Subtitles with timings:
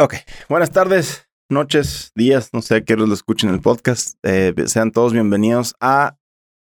[0.00, 0.14] Ok,
[0.48, 4.16] buenas tardes, noches, días, no sé a qué hora lo escuchen el podcast.
[4.22, 6.16] Eh, sean todos bienvenidos a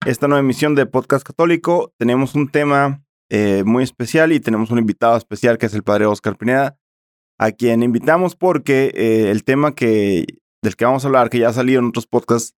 [0.05, 1.93] esta nueva emisión de Podcast Católico.
[1.97, 6.05] Tenemos un tema eh, muy especial y tenemos un invitado especial que es el padre
[6.05, 6.77] Oscar Pineda,
[7.37, 10.25] a quien invitamos porque eh, el tema que,
[10.63, 12.55] del que vamos a hablar, que ya ha salido en otros podcasts,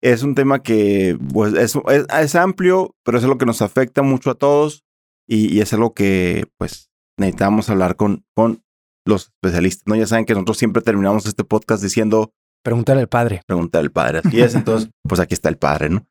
[0.00, 4.36] es un tema que pues, es, amplio, pero es algo que nos afecta mucho a
[4.36, 4.86] todos
[5.28, 8.62] y, y es algo que pues necesitamos hablar con, con
[9.04, 9.96] los especialistas, ¿no?
[9.96, 12.32] Ya saben que nosotros siempre terminamos este podcast diciendo...
[12.64, 13.42] Pregúntale al padre.
[13.46, 14.20] Pregúntale al padre.
[14.24, 16.06] Así es, entonces, pues aquí está el padre, ¿no?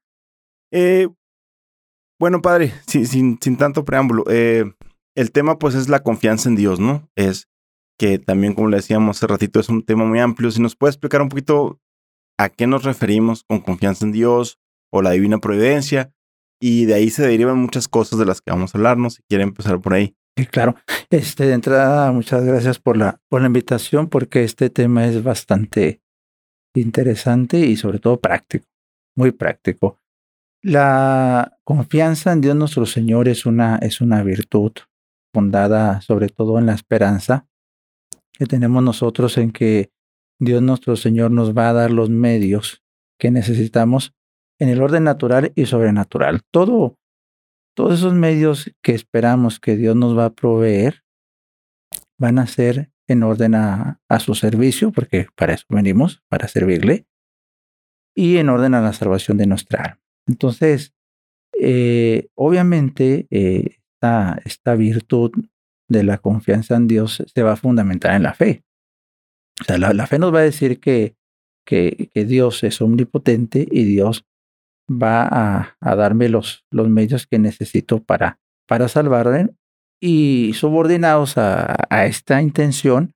[0.71, 1.07] Eh,
[2.19, 4.65] bueno, padre, sin, sin, sin tanto preámbulo, eh,
[5.15, 7.09] el tema pues es la confianza en Dios, ¿no?
[7.15, 7.47] Es
[7.97, 10.51] que también, como le decíamos hace ratito, es un tema muy amplio.
[10.51, 11.79] Si nos puede explicar un poquito
[12.39, 14.59] a qué nos referimos con confianza en Dios
[14.91, 16.13] o la divina providencia,
[16.61, 19.15] y de ahí se derivan muchas cosas de las que vamos a hablarnos.
[19.15, 20.15] Si quiere empezar por ahí.
[20.49, 20.75] Claro.
[21.09, 26.01] Este, de entrada, muchas gracias por la, por la invitación, porque este tema es bastante
[26.73, 28.65] interesante y sobre todo práctico,
[29.15, 29.99] muy práctico.
[30.63, 34.73] La confianza en Dios nuestro Señor es una, es una virtud
[35.33, 37.47] fundada sobre todo en la esperanza
[38.33, 39.91] que tenemos nosotros en que
[40.39, 42.83] Dios nuestro Señor nos va a dar los medios
[43.19, 44.13] que necesitamos
[44.59, 46.41] en el orden natural y sobrenatural.
[46.51, 46.97] Todo,
[47.81, 51.03] todos esos medios que esperamos que Dios nos va a proveer
[52.19, 57.07] van a ser en orden a, su servicio, porque para eso venimos, para servirle,
[58.15, 60.01] y en orden a la salvación de nuestra alma.
[60.27, 60.93] Entonces,
[61.59, 63.77] eh, obviamente, eh,
[64.45, 65.31] esta, virtud
[65.89, 68.63] de la confianza en Dios se va a fundamentar en la fe.
[69.59, 71.15] O sea, la, fe nos va a decir que,
[71.65, 74.27] que, que, Dios es omnipotente y Dios
[74.91, 79.49] va a, darme los, los, medios que necesito para, para salvarme
[80.01, 81.75] y subordinados a,
[82.05, 83.13] esta intención,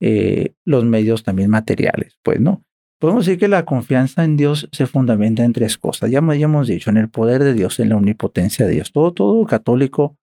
[0.00, 2.64] eh, los medios también materiales, pues, ¿no?
[3.00, 6.10] Podemos decir que la confianza en Dios se fundamenta en tres cosas.
[6.10, 8.92] Ya, ya hemos dicho, en el poder de Dios, en la omnipotencia de Dios.
[8.92, 10.18] Todo, todo católico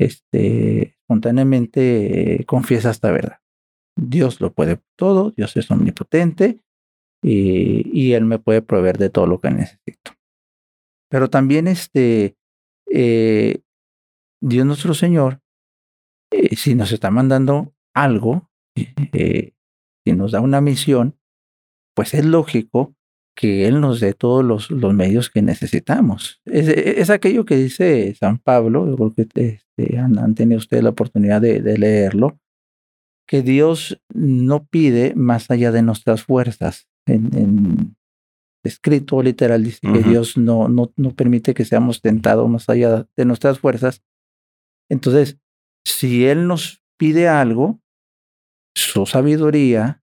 [0.00, 3.38] este, espontáneamente confiesa esta verdad.
[3.96, 6.58] Dios lo puede todo, Dios es omnipotente
[7.22, 10.12] y, y, Él me puede proveer de todo lo que necesito.
[11.10, 12.36] Pero también este,
[12.90, 13.60] eh,
[14.40, 15.40] Dios nuestro Señor,
[16.30, 18.50] eh, si nos está mandando algo,
[19.12, 19.52] eh,
[20.04, 21.18] si nos da una misión,
[21.94, 22.94] pues es lógico
[23.36, 26.40] que Él nos dé todos los, medios que necesitamos.
[26.44, 30.90] Es, es, aquello que dice San Pablo, yo creo que este, han, tenido ustedes la
[30.90, 32.40] oportunidad de, leerlo,
[33.28, 36.88] que Dios no pide más allá de nuestras fuerzas.
[37.08, 37.96] En, en
[38.64, 43.24] escrito literal dice que Dios no, no, no permite que seamos tentados más allá de
[43.24, 44.02] nuestras fuerzas.
[44.90, 45.38] Entonces,
[45.84, 47.80] si Él nos pide algo,
[48.74, 50.02] su sabiduría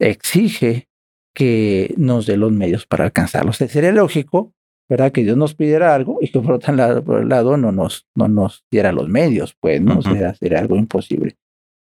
[0.00, 0.88] exige
[1.34, 3.52] que nos dé los medios para alcanzarlo.
[3.52, 4.54] sería lógico,
[4.88, 5.12] ¿verdad?
[5.12, 8.06] Que Dios nos pidiera algo y que por otro lado, por el lado no, nos,
[8.14, 10.00] no nos diera los medios, pues, ¿no?
[10.02, 11.36] sería, algo imposible.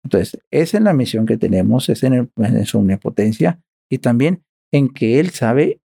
[0.05, 4.89] Entonces, esa es la misión que tenemos, es en, en su omnipotencia y también en
[4.89, 5.81] que Él sabe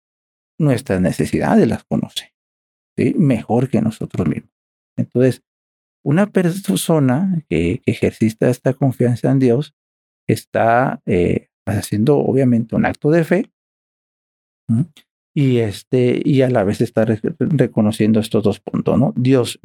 [0.59, 2.32] nuestras necesidades, las conoce.
[2.97, 4.50] Mejor que nosotros mismos.
[4.97, 5.42] Entonces,
[6.04, 9.75] una persona que, ejercita esta confianza en Dios
[10.28, 13.50] está eh, haciendo obviamente un acto de fe
[15.34, 19.12] y, este, y a la vez está reconociendo estos dos puntos, ¿no?
[19.16, 19.60] Dios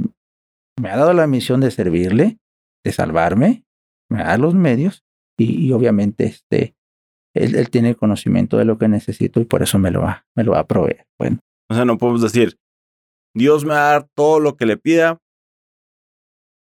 [0.79, 2.39] me ha dado la misión de servirle,
[2.83, 3.65] de salvarme,
[4.09, 5.03] me da los medios
[5.37, 6.75] y, obviamente este,
[7.33, 10.43] él, él, tiene conocimiento de lo que necesito y por eso me lo va, me
[10.43, 11.05] lo va a proveer.
[11.17, 11.39] Bueno.
[11.69, 12.57] O sea, no podemos decir,
[13.35, 15.19] Dios me va a dar todo lo que le pida,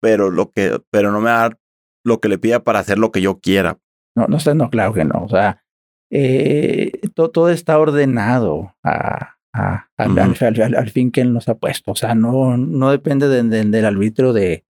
[0.01, 1.59] pero, lo que, pero no me va a dar
[2.05, 3.79] lo que le pida para hacer lo que yo quiera.
[4.17, 5.25] No, no, no, claro que no.
[5.25, 5.65] O sea,
[6.11, 9.37] eh, todo, está ordenado a,
[9.97, 11.93] al, fin que Él nos ha puesto.
[11.93, 14.65] O sea, no, no depende del arbitrio de,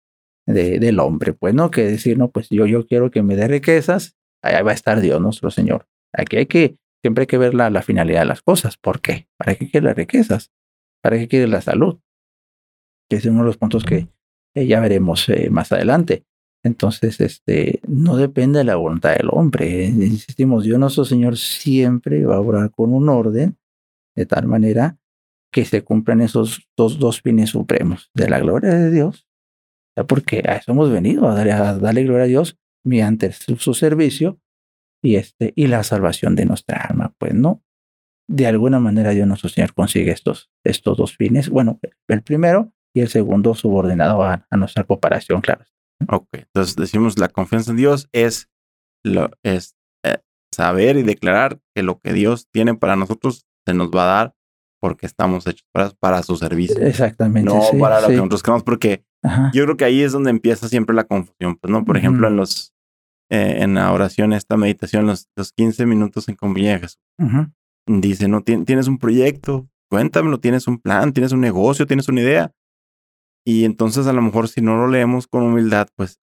[0.46, 1.70] de, del hombre, pues, ¿no?
[1.70, 5.00] Que decir, no, pues yo, yo quiero que me dé riquezas, ahí va a estar
[5.00, 5.86] Dios, nuestro Señor.
[6.16, 8.76] Aquí hay que, siempre hay que ver la, la finalidad de las cosas.
[8.76, 9.28] ¿Por qué?
[9.36, 10.50] ¿Para qué quiere las riquezas?
[11.02, 11.98] ¿Para qué quiere la salud?
[13.08, 14.08] Que es uno de los puntos que
[14.54, 16.24] ya veremos eh, más adelante.
[16.64, 19.84] Entonces, este, no depende de la voluntad del hombre.
[19.84, 23.56] Insistimos, Dios nuestro Señor siempre va a obrar con un orden
[24.16, 24.98] de tal manera
[25.52, 29.28] que se cumplan esos dos, dos fines supremos de la gloria de Dios,
[30.08, 34.38] porque a eso hemos venido, a darle, gloria a Dios mediante su, servicio
[35.06, 37.14] y, este, y la salvación de nuestra alma.
[37.18, 37.62] Pues no,
[38.28, 41.48] de alguna manera Dios nuestro Señor consigue estos, estos dos fines.
[41.48, 45.64] Bueno, el primero y el segundo subordinado a, a nuestra cooperación, claro.
[46.10, 48.50] Ok, entonces decimos la confianza en Dios es
[49.04, 50.18] lo, es eh,
[50.52, 54.34] saber y declarar que lo que Dios tiene para nosotros se nos va a dar
[54.80, 56.78] porque estamos hechos para, para su servicio.
[56.80, 57.48] Exactamente.
[57.48, 58.12] No sí, para lo sí.
[58.12, 59.50] que nosotros queremos, porque Ajá.
[59.54, 61.56] yo creo que ahí es donde empieza siempre la confusión.
[61.56, 61.84] Pues, ¿no?
[61.84, 62.75] Por ejemplo, en los
[63.30, 67.46] eh, en la oración, esta meditación, los, los 15 minutos en compañía de Jesús, Ujú.
[68.00, 72.20] dice, no Tien- tienes un proyecto, cuéntamelo, tienes un plan, tienes un negocio, tienes una
[72.20, 72.52] idea.
[73.44, 76.18] Y entonces a lo mejor si no lo leemos con humildad, pues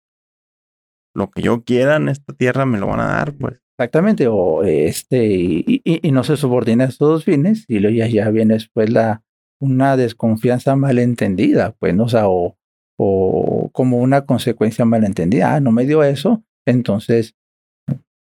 [1.15, 3.59] lo que yo quiera en esta tierra me lo van a dar, pues.
[3.79, 7.97] Exactamente, o este, y, y- y no se subordina a estos dos fines, y luego
[7.97, 9.23] ya, ya viene después la,
[9.61, 12.05] una desconfianza malentendida, pues, ¿no?
[12.05, 12.57] O sea, o,
[12.99, 17.35] o como una consecuencia malentendida, ah, no me dio eso, entonces,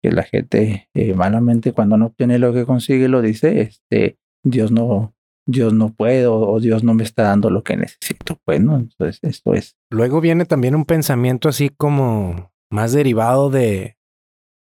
[0.03, 4.71] que la gente eh, malamente cuando no obtiene lo que consigue lo dice, este, Dios
[4.71, 5.13] no,
[5.47, 8.75] Dios no puede, o, Dios no me está dando lo que necesito, pues, ¿no?
[8.77, 13.97] Entonces, esto es, Luego viene también un pensamiento así como más derivado de,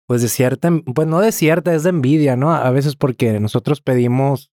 [0.06, 2.52] pues de cierta, pues no de cierta, es de envidia, ¿no?
[2.55, 4.50] A veces porque nosotros pedimos,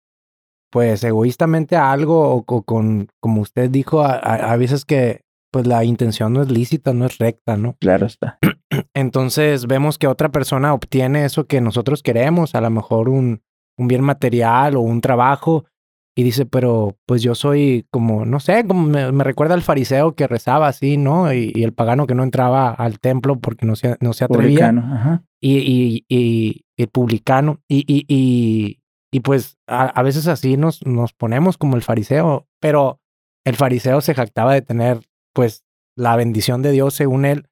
[0.72, 5.22] pues egoístamente algo o, o con, como usted dijo, a, a- a veces que
[5.52, 7.76] pues la intención no es lícita, no es recta, ¿no?
[7.82, 8.40] claro está.
[8.94, 13.42] Entonces vemos que otra persona obtiene eso que nosotros queremos, a lo mejor un,
[13.78, 15.66] un bien material o un trabajo,
[16.16, 20.14] y dice, pero pues yo soy como, no sé, como me, me recuerda al fariseo
[20.14, 21.34] que rezaba así, ¿no?
[21.34, 24.70] Y, y el pagano que no entraba al templo porque no se, no se atrevía,
[24.70, 25.24] Publicano, ajá.
[25.40, 30.86] y, y, y el publicano, y, y, y, y pues a, a veces así nos,
[30.86, 33.00] nos ponemos como el fariseo, pero
[33.46, 35.00] el fariseo se jactaba de tener
[35.34, 35.64] pues
[35.96, 37.48] la bendición de Dios según él,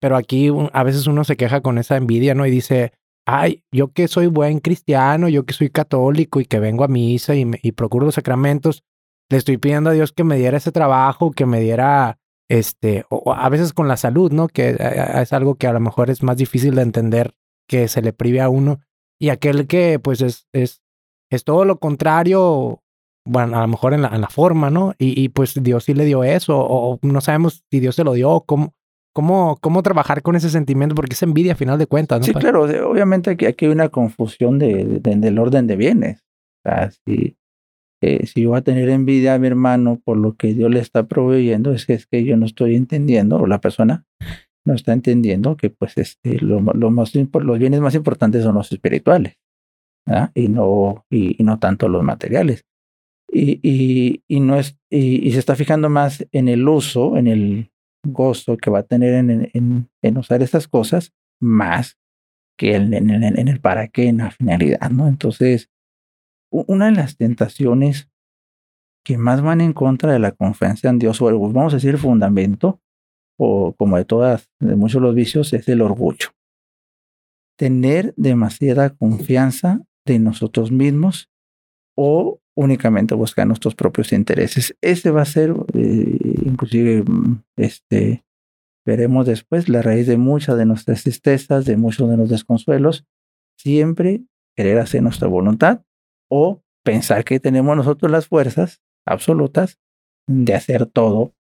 [0.00, 2.46] pero aquí a veces uno se queja con esa envidia, ¿no?
[2.46, 2.92] Y dice,
[3.26, 7.34] ay, yo que soy buen cristiano, yo que soy católico y que vengo a misa
[7.34, 8.84] y, me- y procuro los sacramentos,
[9.30, 12.18] le estoy pidiendo a Dios que me diera ese trabajo, que me diera,
[12.48, 14.48] este, o, a veces con la salud, ¿no?
[14.48, 17.34] Que es algo que a lo mejor es más difícil de entender
[17.68, 18.80] que se le prive a uno.
[19.20, 20.80] Y aquel que pues es, es,
[21.30, 22.82] es todo lo contrario,
[23.26, 24.94] bueno, a lo mejor en la, en la forma, ¿no?
[24.98, 28.14] Y, y, pues Dios sí le dio eso, o, no sabemos si Dios se lo
[28.14, 28.72] dio, cómo,
[29.18, 32.24] cómo, cómo trabajar con ese sentimiento, porque es envidia a final de cuentas, ¿no?
[32.24, 36.20] Sí, claro, obviamente aquí, aquí hay una confusión de, de- del orden de bienes.
[36.64, 37.36] O sea, si,
[38.00, 40.78] eh, si yo voy a tener envidia a mi hermano por lo que Dios le
[40.78, 44.04] está proveyendo, es que, es que yo no estoy entendiendo, o la persona
[44.64, 49.34] no está entendiendo que pues este, lo, más, los bienes más importantes son los espirituales,
[50.06, 50.30] ¿verdad?
[50.32, 52.62] y, no, y, y no tanto los materiales.
[53.32, 57.26] Y, y, y no es, y, y se está fijando más en el uso, en
[57.26, 57.70] el
[58.04, 61.96] gozo que va a tener en, usar estas cosas, más
[62.58, 65.06] que en, el para qué, en la finalidad, ¿no?
[65.06, 65.70] Entonces,
[66.50, 68.10] una de las tentaciones
[69.04, 71.90] que más van en contra de la confianza en Dios, o el- vamos a decir
[71.90, 72.80] el fundamento,
[73.38, 76.28] o como de todas, de muchos de los vicios, es el orgullo.
[77.56, 81.30] Tener demasiada confianza de nosotros mismos
[81.96, 84.76] o únicamente buscar nuestros propios intereses.
[84.80, 88.24] Ese va a ser, eh, inclusive, mm, este,
[88.84, 93.06] veremos después, la raíz de muchas de nuestras tristezas, de muchos de los desconsuelos,
[93.56, 94.22] siempre
[94.56, 95.82] querer hacer nuestra voluntad
[96.28, 99.78] o pensar que tenemos nosotros las fuerzas absolutas
[100.26, 101.34] de hacer todo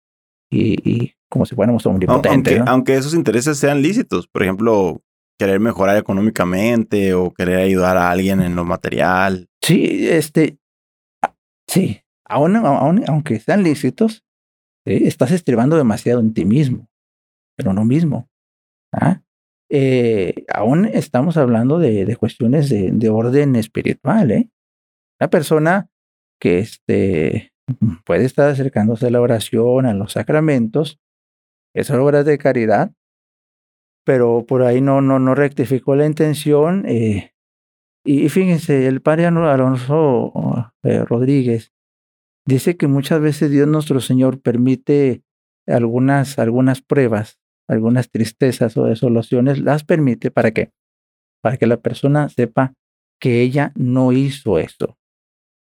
[0.52, 2.54] y, y como si fuéramos omnipotentes.
[2.54, 2.72] Aunque, ¿no?
[2.72, 5.02] aunque esos intereses sean lícitos, por ejemplo,
[5.40, 9.48] querer mejorar económicamente o querer ayudar a alguien en lo material.
[9.64, 10.60] Sí, este,
[11.68, 14.24] sí, aún, aún- aunque sean lícitos,
[14.86, 16.90] eh, estás estribando demasiado en ti mismo,
[17.58, 18.30] pero no mismo.
[18.94, 19.22] ¿ah?
[19.72, 24.50] Eh, aún estamos hablando de, de cuestiones de, de orden espiritual, ¿eh?
[25.22, 25.90] Una persona
[26.42, 27.54] que este,
[28.06, 31.00] puede estar acercándose a la oración, a los sacramentos,
[31.76, 32.92] esas obras de caridad,
[34.06, 36.86] pero por ahí no, no, no rectificó la intención.
[36.88, 37.32] eh,
[38.06, 41.74] y, y fíjense, el padre Alo- Alonso eh, Rodríguez.
[42.46, 45.22] Dice que muchas veces Dios nuestro Señor permite
[45.68, 50.72] algunas, algunas pruebas, algunas tristezas o desolaciones, las permite para qué?
[51.42, 52.74] Para que la persona sepa
[53.20, 54.98] que ella no hizo eso,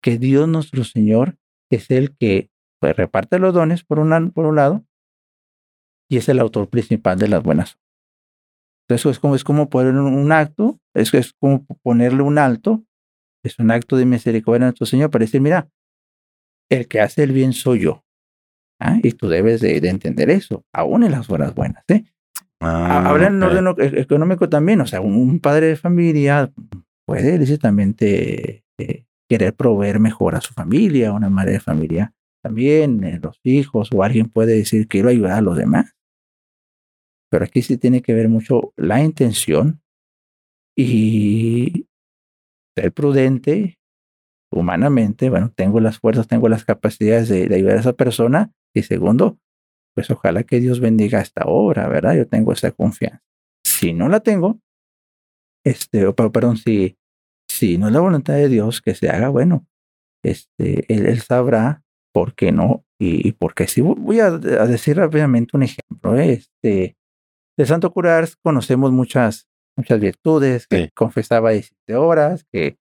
[0.01, 1.37] que Dios nuestro Señor
[1.71, 2.51] es el que
[2.81, 4.85] pues, reparte los dones por, una, por un lado
[6.09, 7.79] y es el autor principal de las buenas.
[8.89, 12.85] Entonces es como, es como poner un, un acto, es, es como ponerle un alto,
[13.43, 15.69] es un acto de misericordia nuestro Señor para decir, mira,
[16.71, 18.05] el que hace el bien soy yo.
[18.81, 18.99] ¿ah?
[19.03, 21.85] Y tú debes de, de entender eso, aún en las horas buenas.
[21.89, 22.05] ¿eh?
[22.61, 26.53] Ah, Habla en orden e- económico también, o sea, un, un padre de familia
[27.07, 33.21] puede lícitamente eh, querer proveer mejor a su familia, una madre de familia también, eh,
[33.23, 35.95] los hijos, o alguien puede decir, quiero ayudar a los demás.
[37.31, 39.81] Pero aquí sí tiene que ver mucho la intención
[40.77, 41.87] y
[42.81, 43.79] ser prudente
[44.53, 48.53] humanamente, bueno, tengo las fuerzas, tengo las capacidades de, ayudar a esa persona.
[48.75, 49.39] Y segundo,
[49.95, 52.17] pues ojalá que Dios bendiga esta obra, ¿verdad?
[52.17, 53.23] Yo tengo esa confianza.
[53.65, 54.61] Si no la tengo,
[55.65, 56.97] este, pero, perdón, si,
[57.49, 59.67] si no es la voluntad de Dios que se haga, bueno,
[60.25, 61.83] este, él, sabrá
[62.13, 63.81] por qué no y, y por qué sí.
[63.81, 66.17] Voy a, decir rápidamente un ejemplo.
[66.17, 66.33] ¿eh?
[66.33, 66.97] Este,
[67.59, 69.49] de Santo Curar conocemos muchas,
[69.81, 70.91] muchas virtudes, que sí.
[70.95, 72.79] confesaba 17 horas, que,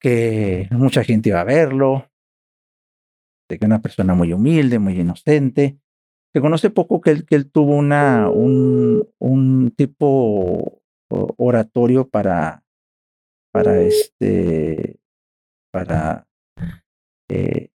[0.00, 2.10] que mucha gente iba a verlo,
[3.48, 5.78] de que una persona muy humilde, muy inocente.
[6.34, 12.64] Se conoce poco que él, que él tuvo una, un, un tipo oratorio para,
[13.52, 14.98] para este,
[15.70, 16.26] para,
[17.28, 17.68] eh,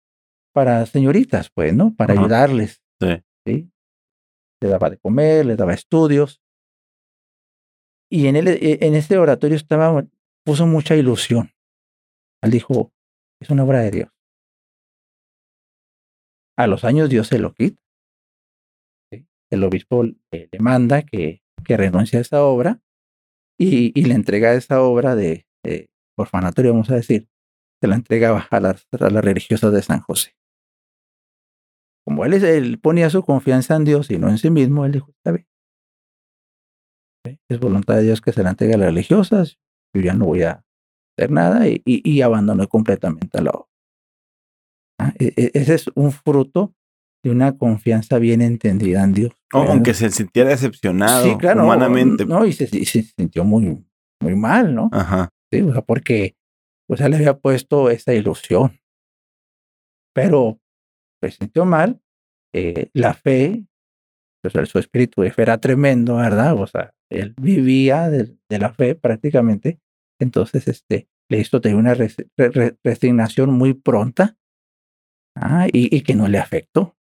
[0.54, 1.94] para señoritas, pues, ¿no?
[1.96, 2.22] Para Ajá.
[2.22, 2.82] ayudarles.
[3.02, 3.24] Sí.
[3.46, 3.72] ¿sí?
[4.62, 6.42] Le daba de comer, le daba estudios.
[8.10, 10.06] Y en, el, en este oratorio estaba,
[10.46, 11.52] puso mucha ilusión.
[12.42, 12.94] Él dijo,
[13.42, 14.10] es una obra de Dios.
[16.58, 17.82] A los años Dios se lo quita.
[19.52, 22.82] El obispo le, le manda que, que renuncie a esa obra
[23.58, 27.30] y, y le entrega esa obra de, de, orfanatorio, vamos a decir,
[27.82, 30.36] se la entregaba a las, a las religiosas de San José.
[32.06, 35.10] Como él, él, ponía su confianza en Dios y no en sí mismo, él dijo,
[35.10, 35.48] está bien.
[37.50, 39.60] Es voluntad de Dios que se la entregue a las religiosas,
[39.94, 40.64] yo ya no voy a
[41.18, 42.22] hacer nada y, y,
[42.68, 43.70] completamente la obra.
[45.00, 45.14] ¿Ah?
[45.20, 46.74] E, e, ese es un fruto
[47.24, 49.32] de una confianza bien entendida en Dios.
[49.54, 52.26] Oh, aunque se sintiera decepcionado sí, claro, humanamente.
[52.26, 53.84] No, y se, y se, sintió muy,
[54.22, 54.90] muy mal, ¿no?
[54.92, 55.30] Ajá.
[55.52, 56.36] Sí, o sea, porque
[56.88, 58.80] pues él le había puesto esa ilusión.
[60.14, 60.60] Pero
[61.22, 62.00] se sintió mal,
[62.54, 63.66] eh, la fe,
[64.54, 66.54] pues su espíritu de era tremendo, ¿verdad?
[66.60, 69.80] O sea, él vivía de, la fe prácticamente.
[70.20, 74.38] Entonces, este, le hizo tener una res, re, resignación muy pronta
[75.36, 76.96] ah, y, y, que no le afectó.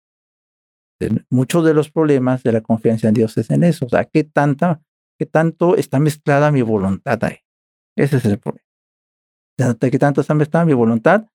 [1.30, 3.86] Muchos de los problemas de la confianza en Dios es en eso.
[3.86, 4.82] O sea, ¿qué, tanta,
[5.18, 7.38] qué tanto está mezclada mi voluntad ahí?
[7.98, 8.66] Ese es el problema.
[9.80, 11.26] ¿Qué tanto está mezclada mi voluntad?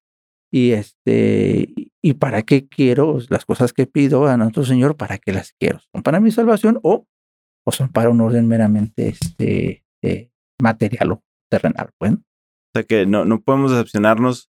[0.56, 4.96] Y este, ¿y para qué quiero las cosas que pido a nuestro Señor?
[4.96, 5.80] ¿Para qué las quiero?
[5.92, 7.06] ¿Son para mi salvación o,
[7.66, 11.90] o son para un orden meramente este, eh, material o terrenal?
[12.00, 12.22] Bueno.
[12.22, 14.48] O sea que no, no podemos decepcionarnos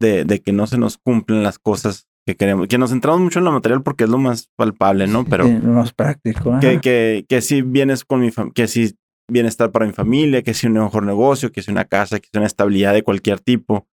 [0.00, 3.40] de, de que no se nos cumplen las cosas que queremos, que nos centramos mucho
[3.40, 5.26] en lo material porque es lo más palpable, ¿no?
[5.26, 6.58] Pero sí, lo más práctico.
[6.58, 8.94] Que, que, que si vienes con mi familia, que si
[9.30, 12.38] bienestar para mi familia, que si un mejor negocio, que si una casa, que si
[12.38, 13.87] una estabilidad de cualquier tipo.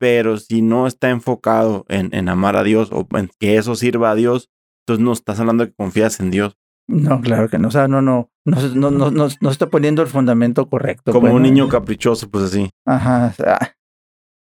[0.00, 4.10] Pero si no está enfocado en, en amar a Dios o en que eso sirva
[4.10, 4.50] a Dios,
[4.82, 6.56] entonces no estás hablando de que confías en Dios.
[6.88, 7.68] No, claro que no.
[7.68, 11.12] O sea, no, no, no, no, no, no, está poniendo el fundamento correcto.
[11.12, 12.70] Como bueno, un niño caprichoso, pues así.
[12.86, 13.26] Ajá.
[13.26, 13.76] O sea,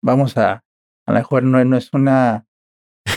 [0.02, 0.64] vamos a,
[1.06, 2.44] a lo mejor no, no es una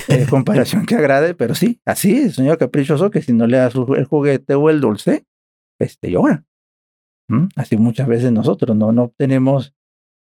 [0.07, 3.73] eh, comparación que agrade, pero sí, así es, señor caprichoso, que si no le das
[3.75, 5.25] el juguete o el dulce,
[5.79, 6.45] este llora.
[7.27, 7.47] ¿Mm?
[7.55, 9.73] Así muchas veces nosotros no, no obtenemos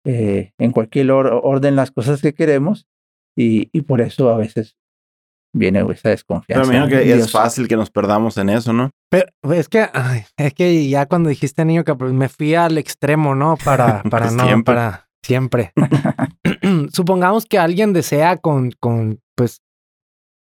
[0.06, 2.86] eh, en cualquier or orden las cosas que queremos
[3.36, 4.76] y, y, por eso a veces
[5.52, 6.70] viene esa desconfianza.
[6.70, 8.90] Pero que es fácil que nos perdamos en eso, ¿no?
[9.10, 13.34] Pero es que, ay, es que ya cuando dijiste niño que me fui al extremo,
[13.34, 13.56] ¿no?
[13.64, 14.74] Para, para no, siempre.
[14.74, 15.72] para siempre.
[16.92, 19.60] Supongamos que alguien desea con, con pues,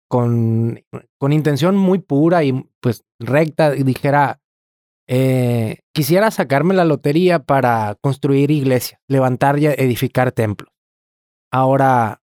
[0.09, 0.81] con,
[1.19, 4.39] con intención muy pura y pues recta, y dijera,
[5.09, 10.71] eh, quisiera sacarme la lotería para construir iglesias, levantar y edificar templos.
[11.53, 12.23] Ahora,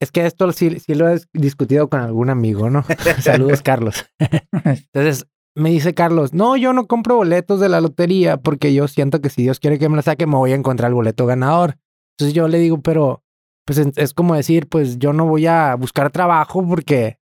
[0.00, 2.84] es que esto sí, sí lo he discutido con algún amigo, ¿no?
[3.20, 4.06] Saludos, Carlos.
[4.64, 5.26] Entonces,
[5.56, 9.28] me dice Carlos, no, yo no compro boletos de la lotería porque yo siento que
[9.28, 11.78] si Dios quiere que me la saque, me voy a encontrar el boleto ganador.
[12.16, 13.24] Entonces yo le digo, pero
[13.66, 17.17] pues es como decir, pues yo no voy a buscar trabajo porque,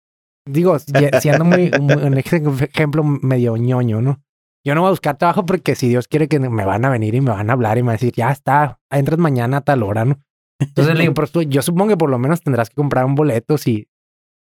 [0.46, 4.22] digo, siendo muy, un ejemplo medio ñoño, ¿no?
[4.64, 7.16] Yo no voy a buscar trabajo porque si Dios quiere que me van a venir
[7.16, 9.62] y me van a hablar y me van a decir, ya está, entras mañana a
[9.62, 10.20] tal hora, ¿no?
[10.60, 13.16] Entonces le digo, pero tú, yo supongo que por lo menos tendrás que comprar un
[13.16, 13.88] boleto si,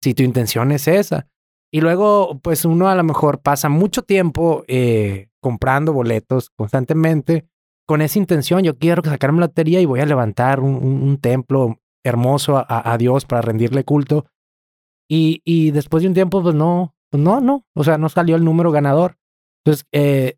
[0.02, 1.26] si tu intención es esa.
[1.72, 7.46] Y luego, pues uno a lo mejor pasa mucho tiempo eh, comprando boletos constantemente
[7.86, 8.62] con esa intención.
[8.62, 12.92] Yo quiero sacarme la lotería y voy a levantar un, un, un templo hermoso a,
[12.92, 14.26] a, Dios para rendirle culto.
[15.10, 18.36] Y, y después de un tiempo, pues no, pues no, no, o sea, no salió
[18.36, 19.18] el número ganador.
[19.64, 20.36] Entonces, eh,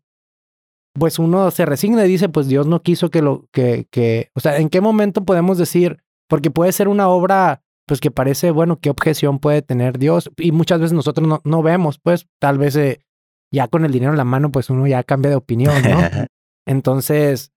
[0.97, 4.39] pues uno se resigna y dice, pues Dios no quiso que lo, que, que, o
[4.39, 6.03] sea, ¿en qué momento podemos decir?
[6.27, 10.31] Porque puede ser una obra, pues que parece, bueno, ¿qué objeción puede tener Dios?
[10.37, 13.05] Y muchas veces nosotros no, no vemos, pues tal vez eh,
[13.51, 15.99] ya con el dinero en la mano, pues uno ya cambia de opinión, ¿no?
[16.65, 17.51] Entonces,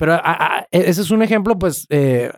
[0.00, 2.32] pero e, ese es un ejemplo, pues, eh,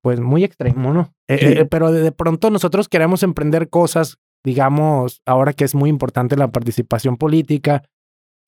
[0.00, 1.12] pues muy extremo, ¿no?
[1.28, 6.38] Eh, eh, pero de, pronto nosotros queremos emprender cosas, digamos, ahora que es muy importante
[6.38, 7.82] la participación política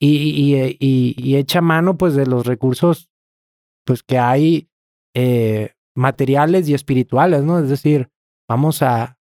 [0.00, 3.10] y, y, y, echa mano, pues, de los recursos,
[3.84, 4.70] pues, que hay
[5.94, 7.58] materiales y espirituales, ¿no?
[7.58, 8.08] Es decir,
[8.48, 9.18] vamos a,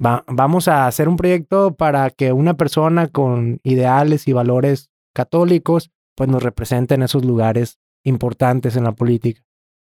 [0.00, 6.28] vamos a hacer un proyecto para que una persona con ideales y valores católicos, pues,
[6.28, 9.42] nos represente en esos lugares importantes en la política.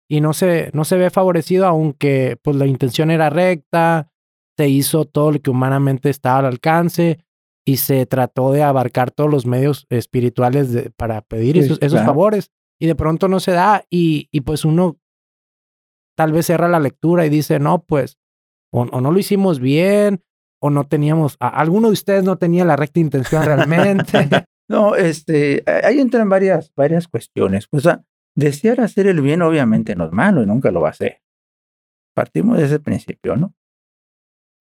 [0.09, 4.09] Y no se, no se ve favorecido, aunque pues la intención era recta,
[4.57, 7.19] se hizo todo lo que humanamente estaba al alcance
[7.65, 12.51] y se trató de abarcar todos los medios espirituales para pedir esos, esos favores.
[12.79, 14.97] Y de pronto no se da y, y, pues uno
[16.15, 18.17] tal vez cierra la lectura y dice, no, pues,
[18.71, 20.23] o, no lo hicimos bien,
[20.61, 24.45] o no teníamos, alguno de ustedes no tenía la recta intención realmente.
[24.69, 27.67] No, este, ahí entran varias, varias cuestiones.
[27.67, 27.87] Pues,
[28.35, 31.21] desear hacer el bien obviamente no es malo y nunca lo va a hacer.
[32.13, 33.53] Partimos de ese principio, ¿no?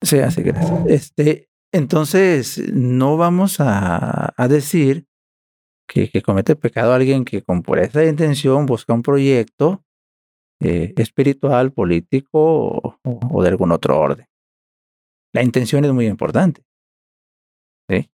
[0.02, 0.86] Se hace gracias.
[0.86, 5.06] Este, entonces, no vamos a, a decir
[5.88, 9.86] que, que, comete pecado alguien que con pureza de intención busca un proyecto
[10.58, 14.26] eh, espiritual, político o, de algún otro orden.
[15.34, 16.64] La intención es muy importante.
[17.88, 18.10] ¿sí?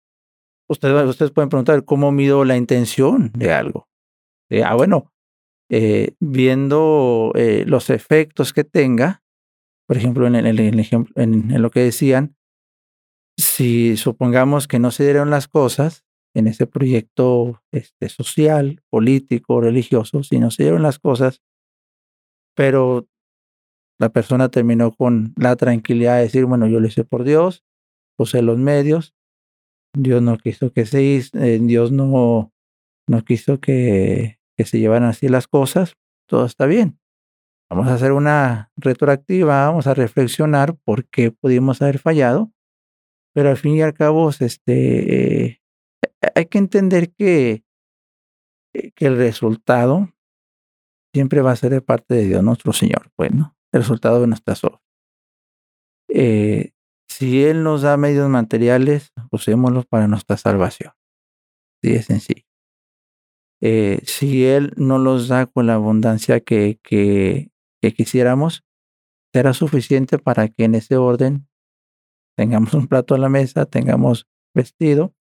[0.71, 3.89] Ustedes, ustedes pueden preguntar cómo mido la intención de algo.
[4.65, 5.13] Ah, bueno,
[5.69, 9.25] eh, viendo eh, los efectos que tenga,
[9.89, 12.37] por ejemplo, en, el, ejemplo, en, lo que decían,
[13.37, 20.23] si supongamos que no se dieron las cosas en ese proyecto este, social, político, religioso,
[20.23, 21.43] si no se dieron las cosas,
[22.57, 23.09] pero
[23.99, 27.65] la persona terminó con la tranquilidad de decir, bueno, yo lo hice por Dios,
[28.17, 29.15] puse los medios,
[29.93, 32.53] Dios no quiso que se eh, Dios no,
[33.09, 35.97] no quiso que, que se llevan así las cosas,
[36.29, 36.99] todo está bien.
[37.71, 42.53] Vamos a hacer una retroactiva, vamos a reflexionar por qué pudimos haber fallado,
[43.33, 45.61] pero al fin y al cabo, este, eh,
[46.35, 47.65] hay que entender que,
[48.75, 50.13] eh, que el resultado
[51.15, 54.27] siempre va a ser de parte de Dios nuestro Señor, bueno, pues, el resultado de
[54.27, 54.83] nuestras obras.
[56.09, 56.73] Eh,
[57.11, 60.93] si Él nos da medios materiales, usémoslos para nuestra salvación.
[61.83, 62.45] Sí, es sencillo.
[63.61, 67.51] Eh, si Él no los da con la abundancia que, que,
[67.95, 68.65] quisiéramos,
[69.35, 71.49] será suficiente para que en ese orden
[72.37, 75.13] tengamos un plato a la mesa, tengamos vestido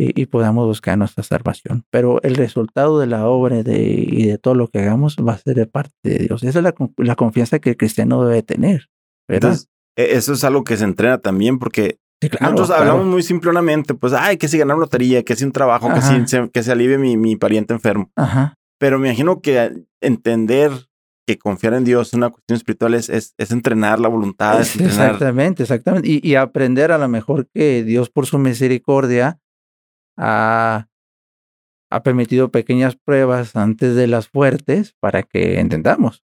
[0.00, 1.84] y, podamos buscar nuestra salvación.
[1.90, 5.38] Pero el resultado de la obra de, y de todo lo que hagamos va a
[5.38, 6.42] ser de parte de Dios.
[6.42, 8.88] Esa es la, la confianza que el cristiano debe tener.
[9.28, 9.58] ¿verdad?
[9.98, 11.98] Eso es algo que se entrena también porque
[12.40, 16.00] nosotros hablamos muy simplemente, pues, ay, que si ganar lotería, que si un trabajo, que
[16.00, 18.10] si se, que se alivie mi, mi pariente enfermo.
[18.16, 18.54] Ajá.
[18.78, 20.72] Pero me imagino que entender
[21.26, 24.60] que confiar en Dios es una cuestión espiritual es, es, entrenar la voluntad.
[24.60, 26.08] Exactamente, exactamente.
[26.08, 29.38] Y, y, aprender a lo mejor que Dios por su misericordia
[30.16, 30.88] ha,
[31.90, 36.24] ha permitido pequeñas pruebas antes de las fuertes para que entendamos.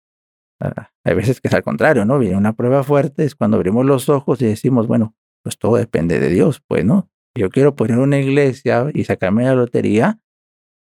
[1.04, 2.18] Hay veces que es al contrario, ¿no?
[2.18, 6.20] Viene una prueba fuerte, es cuando abrimos los ojos y decimos, bueno, pues todo depende
[6.20, 7.10] de Dios, pues, ¿no?
[7.36, 10.20] Yo quiero poner una iglesia y sacarme la lotería,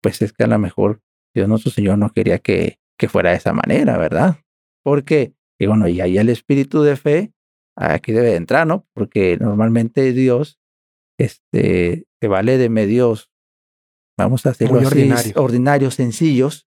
[0.02, 1.02] pues es que a lo mejor
[1.34, 4.38] Dios nuestro Señor no quería que, que fuera de esa manera, ¿verdad?
[4.84, 7.34] Porque, y bueno, y ahí el espíritu de fe
[7.78, 8.86] aquí debe entrar, ¿no?
[8.94, 10.60] Porque normalmente Dios
[11.18, 13.32] este, se vale de medios,
[14.18, 16.68] vamos a hacerlo así, ordinarios, sencillos,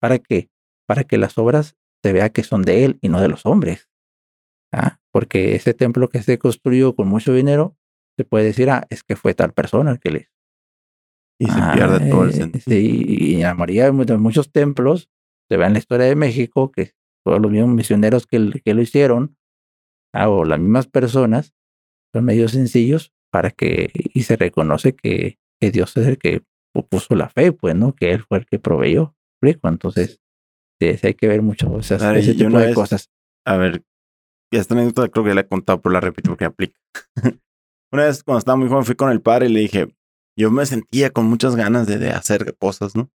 [0.00, 0.50] ¿para qué?
[0.86, 3.88] Para que las obras se vea que son de Él y no de los hombres.
[4.72, 5.00] ¿ah?
[5.10, 7.76] Porque ese templo que se construyó con mucho dinero,
[8.16, 10.28] se puede decir, ah, es que fue tal persona el que le
[11.40, 12.62] Y se pierde todo el ah, sentido.
[12.64, 15.10] Sí, y en la mayoría de muchos templos,
[15.50, 16.92] se ve en la historia de México, que
[17.24, 19.36] todos los mismos misioneros que, que lo hicieron,
[20.14, 21.54] ah, o las mismas personas,
[22.14, 26.44] son medios sencillos para que, y se reconoce que, que Dios es el que
[26.88, 27.96] puso la fe, pues, ¿no?
[27.96, 29.16] Que Él fue el que proveyó.
[29.42, 30.20] Entonces,
[30.80, 33.10] sí, hay que ver mucho esas, ese tipo de cosas.
[33.46, 33.84] A ver,
[34.52, 36.78] esta anécdota creo que ya la he contado, pero la repito porque aplica.
[37.92, 39.88] Una vez cuando estaba muy joven fui con el padre y le dije,
[40.38, 43.10] yo me sentía con muchas ganas de, de hacer cosas, ¿no?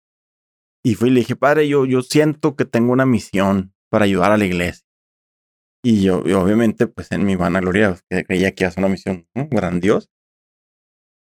[0.84, 4.32] Y fui y le dije, padre, yo, yo siento que tengo una misión para ayudar
[4.32, 4.86] a la iglesia.
[5.84, 9.28] Y yo, obviamente, pues en mi vanagloria que creía que iba a ser una misión
[9.34, 10.08] grandiosa.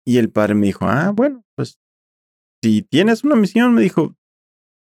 [0.06, 1.78] Y el padre me dijo, ah, bueno, pues
[2.62, 4.16] si tienes una misión, me dijo,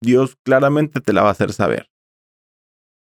[0.03, 1.89] Dios claramente te la va a hacer saber.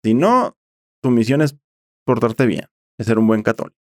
[0.03, 0.57] Si no,
[1.03, 1.57] tu misión es
[2.05, 2.67] portarte bien,
[2.99, 3.77] es ser un buen católico.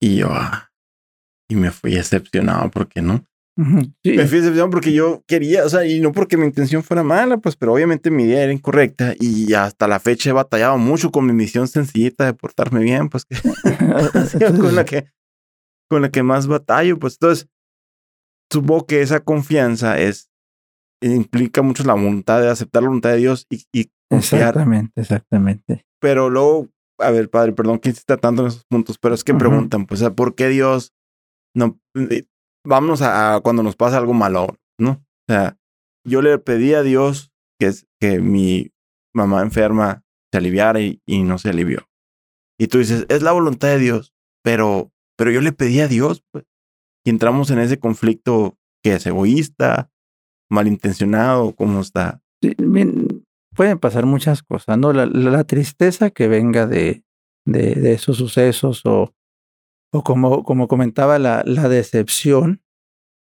[0.00, 0.70] Y yo, ah,
[1.48, 3.24] y me fui decepcionado, porque no?
[3.56, 4.12] Ujú, sí.
[4.12, 7.38] Me fui decepcionado porque yo quería, o sea, y no porque mi intención fuera mala,
[7.38, 11.26] pues, pero obviamente mi idea era incorrecta y hasta la fecha he batallado mucho con
[11.26, 13.36] mi misión sencillita de portarme bien, pues, que
[14.60, 15.10] con la que,
[15.88, 17.48] con la que más batallo, pues, entonces,
[18.52, 20.30] supongo que esa confianza es,
[21.00, 25.84] implica mucho la voluntad de aceptar la voluntad de Dios y, y confiar Exactamente, exactamente.
[26.00, 29.32] pero luego, a ver, padre, perdón que insista tanto en esos puntos, pero es que
[29.32, 29.38] Ujú.
[29.40, 30.92] preguntan, pues, ¿a ¿por qué Dios
[31.54, 31.78] no?
[31.94, 32.24] eh,
[32.66, 34.92] Vámonos a, a cuando nos pasa algo malo, ¿no?
[34.92, 35.58] O sea,
[36.06, 37.30] yo le pedí a Dios
[37.60, 38.70] que, que mi
[39.14, 40.02] mamá enferma
[40.32, 41.86] se aliviara y, y no se alivió.
[42.58, 46.24] Y tú dices, es la voluntad de Dios, pero, pero yo le pedí a Dios,
[46.32, 46.44] pues,
[47.04, 49.90] y entramos en ese conflicto que es egoísta,
[50.50, 52.22] malintencionado, ¿cómo está?
[52.42, 54.92] Sí, bien, pueden pasar muchas cosas, ¿no?
[54.92, 57.04] La, la- tristeza que venga de,
[57.46, 59.14] de, de esos sucesos o,
[59.92, 62.62] o como, como comentaba, la, la decepción,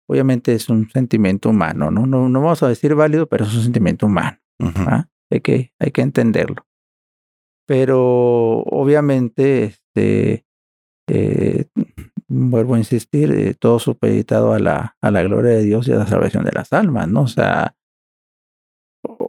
[0.10, 2.06] obviamente es un sentimiento humano, ¿no?
[2.06, 2.30] ¿no?
[2.30, 4.38] No vamos a decir válido, pero es un sentimiento humano.
[4.60, 5.08] ¿ah?
[5.32, 6.66] Hay, que, hay que entenderlo.
[7.68, 10.46] Pero obviamente, este,
[11.10, 11.66] eh,
[12.28, 15.98] vuelvo a insistir, eh, todo supeditado a la, a la gloria de Dios y a
[15.98, 17.22] la salvación de las almas, ¿no?
[17.22, 17.76] O sea,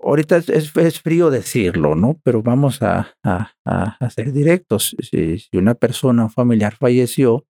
[0.02, 2.18] ahorita es, frío decirlo, ¿no?
[2.22, 4.96] Pero vamos a, a, a, ser directos.
[5.00, 7.46] Si, una persona, un familiar falleció,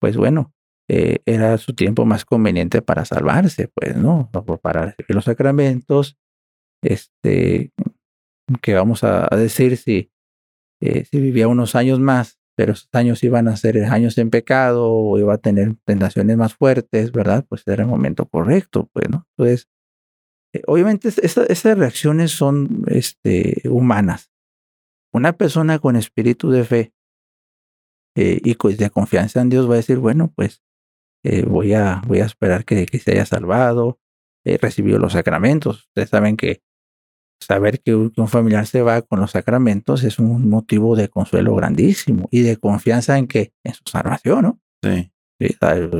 [0.00, 0.54] pues bueno,
[0.88, 4.30] eh, era su tiempo más conveniente para salvarse, pues, ¿no?
[4.62, 6.16] Para recibir los sacramentos,
[6.82, 7.72] este,
[8.62, 10.10] que vamos a, a decir si,
[10.80, 14.90] eh, si vivía unos años más, pero esos años iban a ser años en pecado
[14.92, 17.44] o iba a tener tentaciones más fuertes, ¿verdad?
[17.48, 19.26] Pues era el momento correcto, pues, ¿no?
[19.36, 19.68] Entonces,
[20.54, 24.30] eh, obviamente es- esa- esas reacciones son este, humanas.
[25.12, 26.92] Una persona con espíritu de fe
[28.16, 30.62] eh, y de confianza en Dios va a decir, bueno, pues
[31.24, 33.98] eh, voy, a, voy a esperar que, que se haya salvado,
[34.44, 35.86] eh, recibió los sacramentos.
[35.88, 36.62] Ustedes saben que
[37.40, 42.28] saber que un, familiar se va con los sacramentos es un motivo de consuelo grandísimo
[42.30, 44.60] y de confianza en que en su salvación, ¿no?
[44.82, 45.10] Sí.
[45.60, 45.90] Sea,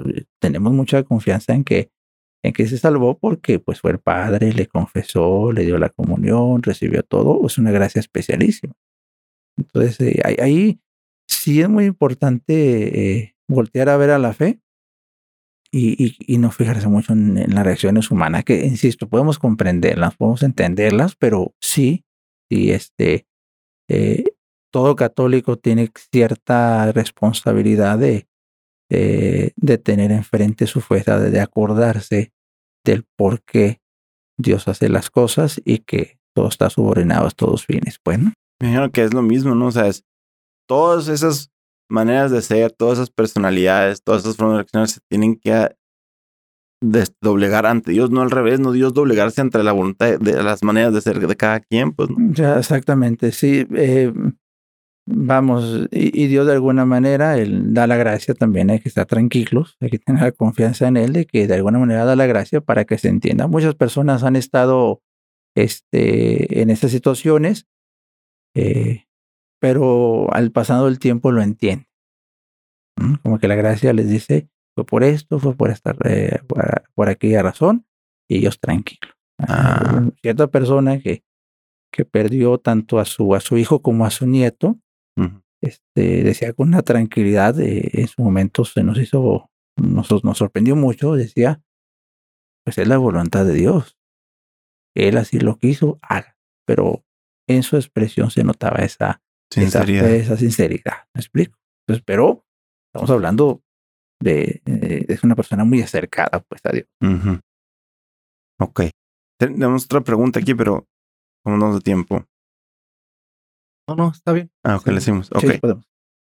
[0.40, 1.90] tenemos mucha confianza en que
[2.42, 6.62] en que se salvó porque pues fue el padre, le confesó, le dio la comunión,
[6.62, 8.72] recibió todo, es una gracia especialísima.
[9.58, 10.80] Entonces, eh, ahí, ahí
[11.28, 14.60] sí es muy importante eh, voltear a ver a la fe
[15.76, 20.42] y, y, y no fijarse mucho en, las reacciones humanas, que insisto, podemos comprenderlas, podemos
[20.42, 22.04] entenderlas, pero sí,
[22.50, 23.26] sí, este,
[23.88, 24.24] eh,
[24.72, 28.26] todo católico tiene cierta responsabilidad de,
[28.88, 32.32] de, tener enfrente su fe, de, acordarse
[32.82, 33.82] del por qué
[34.38, 38.00] Dios hace las cosas y que todo está subordinado a todos fines.
[38.02, 39.66] Bueno, Me imagino que es lo mismo, ¿no?
[39.66, 40.04] O sea, es
[40.66, 41.50] todas esas
[41.88, 45.72] maneras de ser, todas esas personalidades, todas esas formas de reaccionar se tienen que a-
[46.82, 50.62] des- doblegar ante Dios, no al revés, no Dios doblegarse ante la voluntad de, las
[50.62, 52.16] maneras de ser de cada quien, pues ¿no?
[52.32, 53.66] ya exactamente, sí.
[53.74, 54.12] eh,
[55.08, 59.76] vamos, y, Dios de alguna manera, Él da la gracia también, hay que estar tranquilos,
[59.80, 62.84] hay que tener confianza en Él de que de alguna manera da la gracia para
[62.84, 63.46] que se entienda.
[63.46, 65.00] Muchas personas han estado
[65.56, 67.66] este, en estas situaciones,
[68.54, 69.05] eh,
[69.60, 71.88] pero al pasado el tiempo lo entienden.
[72.96, 73.20] ¿no?
[73.22, 77.08] Como que la gracia les dice, fue por esto, fue por esta, eh, por, por,
[77.08, 77.86] aquella razón,
[78.28, 79.12] y ellos tranquilos.
[79.38, 80.08] Ah.
[80.22, 81.24] Cierta persona que,
[81.92, 84.78] que perdió tanto a su, a su hijo como a su nieto,
[85.16, 85.42] uh -huh.
[85.62, 90.76] este, decía con una tranquilidad, eh, en su momento se nos hizo, nos, nos sorprendió
[90.76, 91.62] mucho, decía,
[92.64, 93.96] pues es la voluntad de Dios.
[94.94, 96.36] Él así lo quiso, haga.
[96.66, 97.04] Pero
[97.46, 100.06] en su expresión se notaba esa sinceridad.
[100.10, 101.06] Esa, esa sinceridad.
[101.14, 101.56] ¿Me explico?
[101.86, 102.44] Entonces, pero
[102.88, 103.62] estamos hablando
[104.20, 106.86] de, de, de una persona muy acercada, pues, a Dios.
[107.00, 107.40] Uh -huh.
[108.60, 108.80] Ok.
[109.38, 110.86] Tenemos otra pregunta aquí, pero
[111.44, 112.24] como no de tiempo.
[113.88, 114.50] No, no, está bien.
[114.64, 114.88] Ah, ok, sí.
[114.90, 115.30] le decimos.
[115.32, 115.40] Ok.
[115.40, 115.84] Sí, podemos.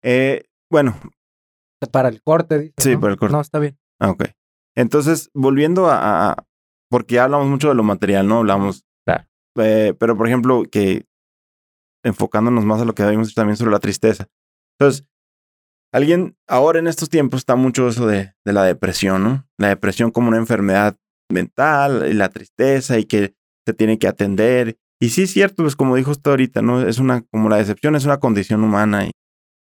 [0.03, 0.98] Eh, bueno.
[1.92, 2.74] Para el corte, dice.
[2.79, 3.00] Sí, ¿no?
[3.00, 3.33] para el corte.
[3.35, 3.79] No, está bien.
[4.00, 4.24] Ah, ok.
[4.77, 6.46] Entonces, volviendo a, a,
[6.90, 8.38] Porque ya hablamos mucho de lo material, ¿no?
[8.38, 8.85] Hablamos.
[9.07, 9.29] Claro.
[9.57, 11.07] Eh, pero, por ejemplo, que
[12.05, 14.29] enfocándonos más a lo que habíamos dicho también sobre la tristeza.
[14.79, 15.07] Entonces,
[15.93, 19.49] alguien ahora en estos tiempos está mucho eso de, de la depresión, ¿no?
[19.59, 20.97] La depresión como una enfermedad
[21.31, 23.35] mental y la tristeza y que
[23.67, 24.79] se tiene que atender.
[25.01, 26.87] Y sí es cierto, pues como dijo usted ahorita, ¿no?
[26.87, 29.07] Es una, como la decepción es una condición humana.
[29.07, 29.11] Y...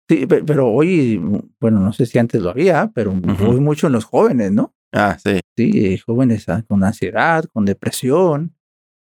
[0.10, 1.22] Sí, pero hoy,
[1.60, 3.50] bueno, no sé si antes lo había, pero uh -huh.
[3.50, 4.74] hoy mucho en los jóvenes, ¿no?
[4.94, 5.40] Ah, sí.
[5.56, 8.56] Sí, jóvenes con ansiedad, con depresión.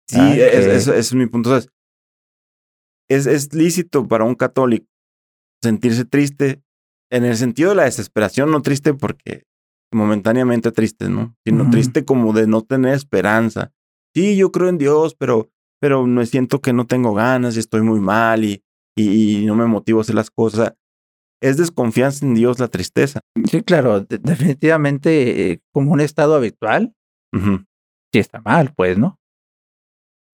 [0.10, 0.76] Sí, ah, es, que...
[0.76, 1.60] es, es, mi punto.
[3.10, 4.86] Es, es lícito para un católico
[5.64, 6.62] sentirse triste
[7.12, 9.44] en el sentido de la desesperación, no triste porque
[9.94, 11.36] momentáneamente triste, ¿no?
[11.46, 13.72] Sino triste como de no tener esperanza.
[14.14, 17.82] Sí, yo creo en Dios, pero, pero me siento que no tengo ganas y estoy
[17.82, 18.62] muy mal y,
[18.98, 20.74] y, y no me motivo a hacer las cosas.
[21.42, 23.22] Es desconfianza en Dios la tristeza.
[23.50, 26.94] Sí, claro, de- definitivamente eh, como un estado habitual,
[27.34, 27.64] Ujú,
[28.12, 29.18] sí está mal, pues, ¿no?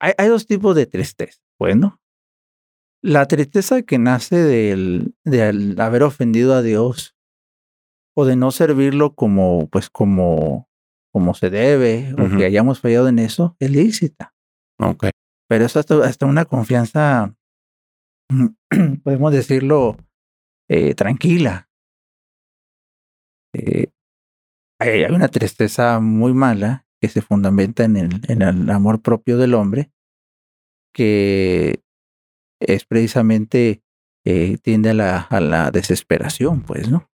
[0.02, 2.00] Hay, hay dos tipos de tristeza, pues, ¿no?
[3.04, 7.18] La tristeza que nace del, haber ofendido a Dios
[8.16, 10.70] o de no servirlo como, pues, como,
[11.12, 14.34] como se debe o que hayamos fallado en eso, es lícita.
[14.80, 15.08] Ok.
[15.50, 17.36] Pero es hasta, hasta una confianza,
[19.04, 19.98] podemos decirlo,
[20.70, 21.70] eh, tranquila.
[23.54, 23.88] Eh,
[24.80, 29.38] hay, hay una tristeza muy mala que se fundamenta en el, en el amor propio
[29.38, 29.92] del hombre,
[30.94, 31.84] que
[32.68, 33.84] es precisamente
[34.26, 37.10] eh, tiende a la, a la desesperación, pues, ¿no?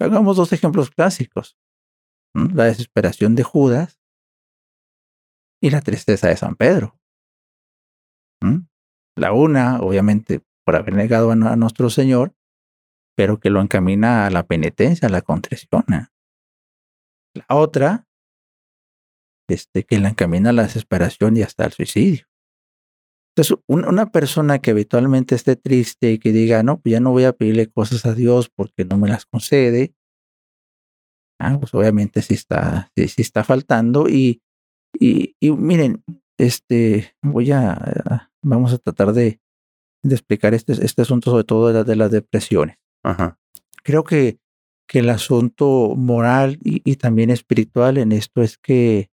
[0.00, 1.56] Hagamos dos ejemplos clásicos.
[2.34, 4.00] La desesperación de Judas
[5.62, 6.98] y la tristeza de San Pedro.
[9.16, 12.34] La una, obviamente, por haber negado a, a nuestro Señor,
[13.16, 15.84] pero que lo encamina a la penitencia, a la contrición.
[15.92, 16.06] ¿eh?
[17.34, 18.08] La otra,
[19.48, 22.26] este, que la encamina a la desesperación y hasta al suicidio.
[23.34, 27.10] Entonces, un- una persona que habitualmente esté triste y que diga, no, pues ya no
[27.12, 29.94] voy a pedirle cosas a Dios porque no me las concede,
[31.40, 34.08] ah, pues obviamente sí está, sí, sí está faltando.
[34.08, 34.42] Y,
[34.98, 36.04] y, y miren,
[36.38, 39.40] este, voy a, a- vamos a tratar de,
[40.02, 43.38] de explicar este, este asunto, sobre todo de, la- de las depresiones Ajá.
[43.82, 44.38] creo que,
[44.88, 49.10] que el asunto moral y, y también espiritual en esto es que,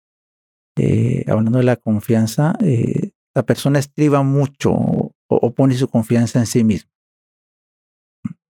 [0.78, 3.09] eh, hablando de la confianza, eh,
[3.40, 6.92] la persona estriba mucho o, o pone su confianza en sí misma.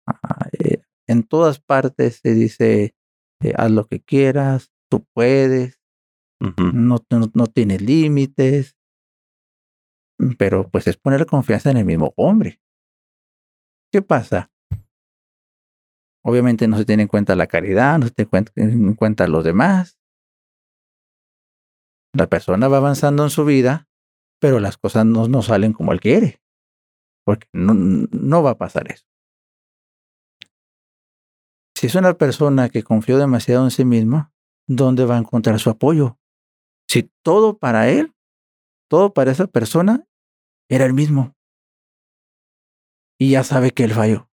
[0.08, 2.96] Ah, eh, en todas partes se dice,
[3.44, 5.80] eh, haz lo que quieras, tú puedes,
[6.40, 8.76] no, no, no tienes límites,
[10.40, 12.60] pero pues es poner confianza en el mismo hombre.
[13.92, 14.52] ¿Qué pasa?
[16.26, 20.00] Obviamente no se tiene en cuenta la caridad, no se tiene en cuenta los demás.
[22.12, 23.89] La persona va avanzando en su vida,
[24.40, 26.42] pero las cosas no, no salen como él quiere,
[27.26, 29.06] porque no, no va a pasar eso.
[31.76, 34.34] Si es una persona que confió demasiado en sí misma,
[34.68, 36.18] ¿dónde va a encontrar su apoyo?
[36.90, 38.14] Si todo para él,
[38.90, 40.06] todo para esa persona
[40.70, 41.36] era el mismo.
[43.18, 44.30] Y ya sabe que él falló.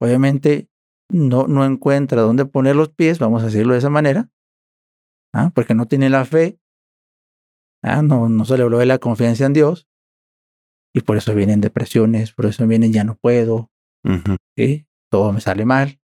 [0.00, 0.68] Obviamente
[1.08, 4.30] no, no encuentra dónde poner los pies, vamos a decirlo de esa manera,
[5.32, 5.50] ¿ah?
[5.54, 6.58] porque no tiene la fe,
[7.82, 8.02] ¿ah?
[8.02, 9.88] no, no se le habló de la confianza en Dios,
[10.94, 13.70] y por eso vienen depresiones, por eso vienen ya no puedo,
[14.04, 14.36] ujú.
[14.56, 14.86] ¿sí?
[15.10, 15.98] todo me sale mal.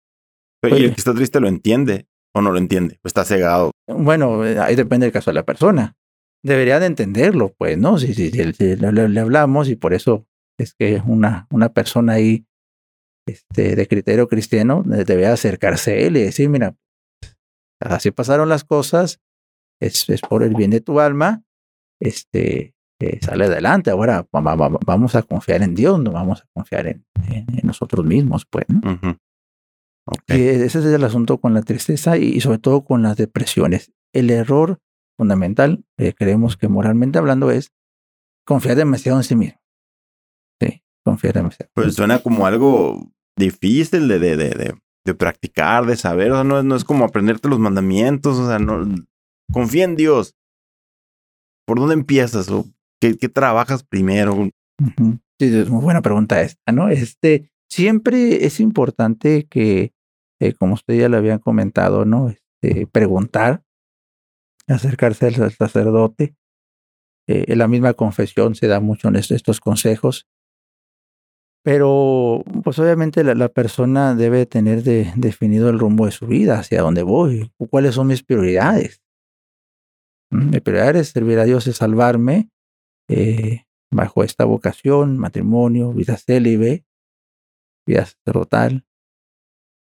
[0.61, 2.99] Pero, ¿Y el que está triste lo entiende o no lo entiende?
[3.03, 3.71] ¿O está cegado?
[3.87, 5.95] Bueno, eh, ahí depende del caso de la persona.
[6.43, 7.97] Debería de entenderlo, pues, ¿no?
[7.97, 10.27] Si, si, si- si le, hablamos y por eso
[10.59, 12.45] es que una, una persona ahí
[13.27, 16.75] este, de criterio cristiano debería acercarse a él y decir, mira,
[17.81, 19.19] así pasaron las cosas,
[19.81, 21.43] es, es por el bien de tu alma,
[21.99, 23.91] este, eh, sale adelante.
[23.91, 27.45] Ahora va- va- va- vamos a confiar en Dios, no vamos a confiar en, en-
[27.57, 28.79] en nosotros mismos, pues, ¿no?
[28.91, 29.17] Ujú.
[30.05, 30.23] Ok.
[30.29, 33.91] Y ese es el asunto con la tristeza y sobre todo con las depresiones.
[34.13, 34.79] El error
[35.17, 37.71] fundamental, eh, creemos que moralmente hablando, es
[38.45, 39.59] confiar demasiado en sí mismo.
[40.61, 41.69] Sí, confiar demasiado.
[41.75, 46.31] Pues suena como algo difícil de, de, de, de, de practicar, de saber.
[46.31, 48.39] O sea, no, no es como aprenderte los mandamientos.
[48.39, 48.87] O sea, no.
[49.51, 50.33] Confía en Dios.
[51.69, 52.49] ¿Por dónde empiezas?
[52.49, 52.65] ¿O
[52.99, 54.49] qué, trabajas primero?
[55.39, 56.89] Sí, es muy buena pregunta esta, ¿no?
[56.89, 59.93] Este, siempre es importante que,
[60.41, 62.29] eh, como usted ya le había comentado, ¿no?
[62.31, 63.61] Este, preguntar,
[64.67, 66.33] acercarse al sa- sacerdote.
[67.27, 70.25] Eh, en la misma confesión se da mucho en est- estos consejos.
[71.63, 76.81] Pero, pues obviamente la, persona debe tener de- definido el rumbo de su vida, hacia
[76.81, 79.03] dónde voy, cuáles son mis prioridades.
[80.31, 82.49] Mi prioridad es servir a Dios, es salvarme,
[83.09, 86.85] eh, bajo esta vocación, matrimonio, vida célibe,
[87.87, 88.85] vida sacerdotal.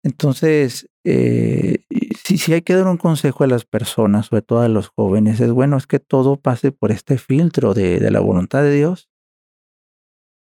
[0.02, 1.84] Entonces, eh,
[2.24, 5.40] si, si hay que dar un consejo a las personas, sobre todo a los jóvenes,
[5.40, 9.11] es bueno, es que todo pase por este filtro de, de la voluntad de Dios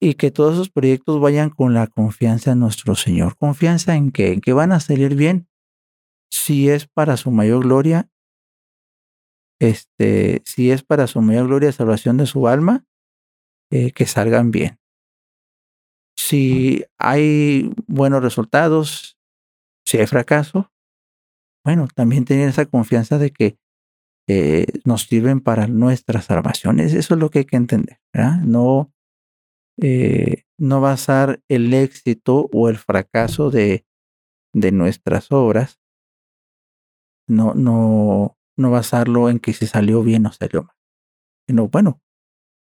[0.00, 3.36] y que todos esos proyectos vayan con la confianza en nuestro Señor.
[3.36, 5.48] Confianza en que, en que van a salir bien,
[6.30, 8.10] si es para su mayor gloria,
[9.60, 12.84] este, si es para su mayor gloria y salvación de su alma,
[13.70, 14.78] eh, que salgan bien.
[16.18, 19.18] si hay buenos resultados,
[19.86, 20.72] si hay fracaso,
[21.64, 23.58] bueno, también tener esa confianza de que
[24.28, 26.94] eh, nos sirven para nuestras salvaciones.
[26.94, 28.00] Eso es lo que hay que entender.
[28.12, 28.40] ¿verdad?
[28.42, 28.92] No,
[29.80, 33.84] eh, no basar el éxito o el fracaso de,
[34.54, 35.80] de nuestras obras,
[37.28, 40.76] no, no, no basarlo en que si salió bien o salió mal.
[41.46, 42.00] Sino, bueno,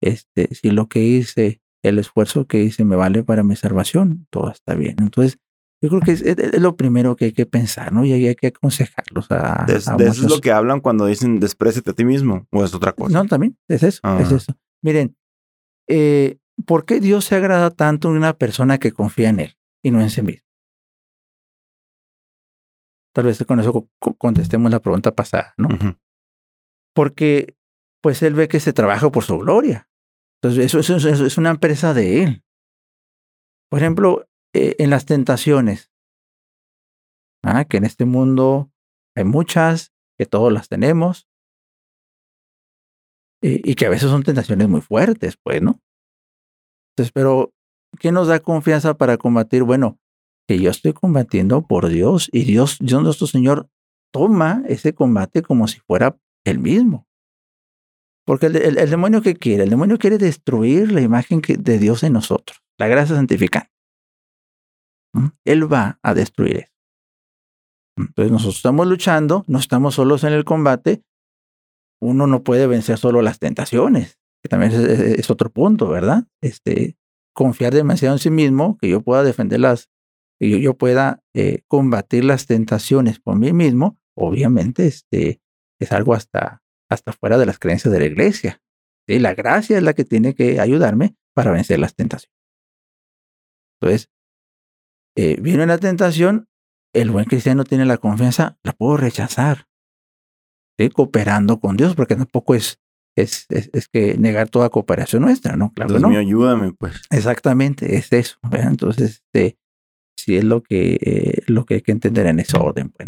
[0.02, 4.52] este, si lo que hice, el esfuerzo que hice me vale para mi salvación, todo
[4.52, 4.96] está bien.
[5.00, 5.40] Entonces,
[5.82, 8.06] yo creo que es, lo primero que hay que pensar, ¿no?
[8.06, 9.66] Y hay que aconsejarlos a.
[9.68, 12.94] De, eso es lo que hablan cuando dicen despreciate a ti mismo, o es otra
[12.94, 13.14] cosa.
[13.14, 14.36] No, también, es eso, es ah.
[14.36, 14.58] eso.
[14.82, 15.18] Miren,
[15.90, 19.92] eh, ¿por qué Dios se agrada tanto en una persona que confía en Él y
[19.92, 20.48] no en sí mismo?
[23.14, 25.70] Tal vez con eso contestemos la pregunta pasada, ¿no?
[26.96, 27.56] Porque,
[28.02, 29.88] pues, Él ve que se trabaja por su gloria.
[30.42, 32.44] Entonces, eso, eso es una empresa de Él.
[33.70, 35.92] Por ejemplo, eh, en las tentaciones.
[37.44, 37.66] ¿ah?
[37.66, 38.72] Que en este mundo
[39.16, 41.28] hay muchas, que todos las tenemos.
[43.42, 45.82] Y, que a veces son tentaciones muy fuertes, pues, ¿no?
[46.92, 47.52] Entonces, pero,
[48.00, 49.64] ¿qué nos da confianza para combatir?
[49.64, 50.00] Bueno,
[50.48, 53.70] que yo estoy combatiendo por Dios y Dios, Dios nuestro Señor,
[54.14, 57.08] toma ese combate como si fuera el mismo.
[58.26, 62.62] Porque el, demonio que quiere, el demonio quiere destruir la imagen de Dios en nosotros,
[62.78, 63.72] la gracia santificante.
[65.46, 66.74] Él va a destruir eso.
[67.98, 71.04] Entonces nosotros estamos luchando, no estamos solos en el combate.
[72.02, 76.26] Uno no puede vencer solo las tentaciones, que también es, otro punto, ¿verdad?
[76.42, 76.98] Este,
[77.36, 79.90] confiar demasiado en sí mismo, que yo pueda defenderlas,
[80.40, 85.42] que yo, pueda eh, combatir las tentaciones por mí mismo, obviamente este,
[85.80, 88.62] es algo hasta, hasta fuera de las creencias de la iglesia.
[89.08, 89.20] ¿sí?
[89.20, 92.34] La gracia es la que tiene que ayudarme para vencer las tentaciones.
[93.82, 94.10] Entonces,
[95.16, 96.48] eh, viene la tentación,
[96.94, 99.68] el buen cristiano tiene la confianza, la puedo rechazar,
[100.94, 102.80] cooperando con Dios, porque tampoco es,
[103.16, 105.72] es, es, que negar toda cooperación nuestra, ¿no?
[105.74, 107.02] Claro, Dios mío, ayúdame, pues.
[107.10, 108.38] Exactamente, es eso.
[108.52, 109.58] Entonces, este,
[110.24, 113.08] sí es lo que, eh, lo que hay que entender en ese orden, pues.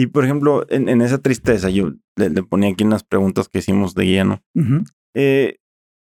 [0.00, 4.04] Y por ejemplo, en, esa tristeza, yo le, ponía aquí unas preguntas que hicimos de
[4.04, 4.40] guía, ¿no?
[5.14, 5.56] Eh,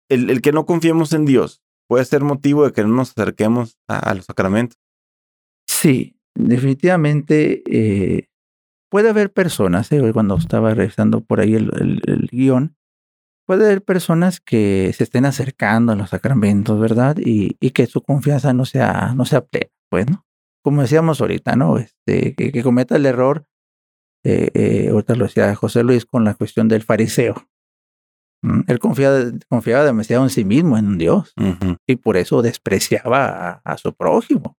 [0.10, 3.78] el, el, que no confiemos en Dios puede ser motivo de que no nos acerquemos
[3.88, 4.80] a los sacramentos.
[5.68, 8.30] Sí, definitivamente eh,
[8.90, 12.76] puede haber personas, eh, cuando estaba revisando por ahí el, guion,
[13.46, 17.18] puede haber personas que se estén acercando a los sacramentos, ¿verdad?
[17.20, 20.26] Y, que su confianza no sea, no sea plena, pues, ¿no?
[20.66, 21.78] Como decíamos ahorita, ¿no?
[21.78, 23.46] Este, que, cometa el error,
[24.26, 27.36] eh, eh, ahorita lo decía José Luis con la cuestión del fariseo.
[28.66, 31.36] Él confiaba, confiaba demasiado en sí mismo, en Dios,
[31.86, 34.58] y por eso despreciaba a su prójimo.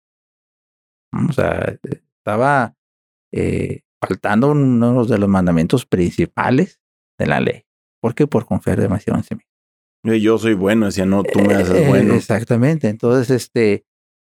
[1.29, 2.73] O sea, estaba
[3.33, 6.79] eh, faltando uno de los mandamientos principales
[7.19, 7.65] de la ley.
[8.01, 8.27] ¿Por qué?
[8.27, 10.15] Por confiar demasiado en sí mismo.
[10.23, 12.13] Yo soy bueno, decía, no, tú me haces eh, bueno.
[12.15, 12.87] Exactamente.
[12.87, 13.86] Entonces, este,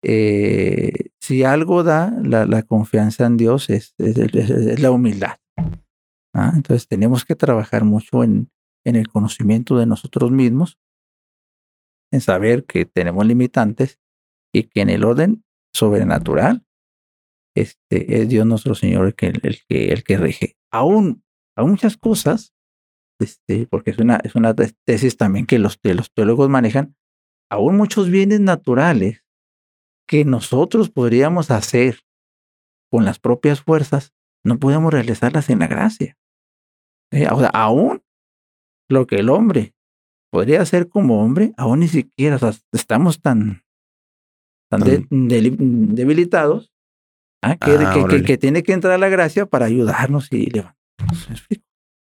[0.07, 5.37] eh, si algo da la, confianza en Dios es, es, la humildad.
[6.31, 6.51] ¿ah?
[6.53, 8.51] Entonces, tenemos que trabajar mucho en,
[8.85, 10.77] en el conocimiento de nosotros mismos,
[12.13, 13.99] en saber que tenemos limitantes
[14.53, 16.63] y que en el orden sobrenatural
[17.57, 20.55] este, es Dios nuestro Señor el que, el que, el que rige.
[20.71, 21.23] Aún,
[21.57, 22.53] a muchas cosas,
[23.19, 26.95] este, porque es una, es una tesis también que los, los teólogos manejan,
[27.49, 29.24] aún muchos bienes naturales
[30.07, 32.01] que nosotros podríamos hacer
[32.91, 34.13] con las propias fuerzas,
[34.43, 36.17] no podemos realizarlas en la gracia.
[37.11, 38.03] Eh, o sea, aún
[38.89, 39.73] lo que el hombre
[40.31, 42.39] podría hacer como hombre, aún ni siquiera,
[42.71, 43.63] estamos tan,
[44.69, 46.75] tan debilitados
[47.45, 51.29] Ah, ah, que, tiene que entrar la gracia para ayudarnos y levantarnos.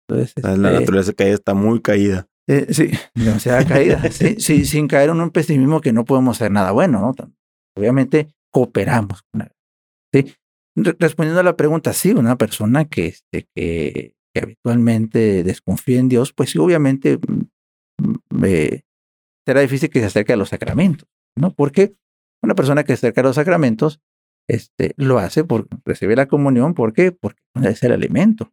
[0.08, 2.28] Entonces, la este naturaleza caída está muy caída.
[2.46, 4.00] Eh, sí, demasiada caída.
[4.12, 7.14] sí, sin caer en un pesimismo que no podemos hacer nada bueno, ¿no?
[7.76, 9.24] Obviamente cooperamos
[10.12, 10.34] ¿sí?
[10.76, 16.50] Respondiendo a la pregunta, sí, una persona que, este, que, habitualmente desconfía en Dios, pues
[16.50, 18.82] sí, obviamente mm, eh,
[19.46, 21.52] será difícil que se acerque a los sacramentos, ¿no?
[21.52, 21.94] Porque
[22.42, 24.00] una persona que se acerca a los sacramentos
[24.48, 26.74] este, lo hace por recibir la comunión.
[26.74, 27.12] ¿Por qué?
[27.12, 28.52] Porque es el alimento.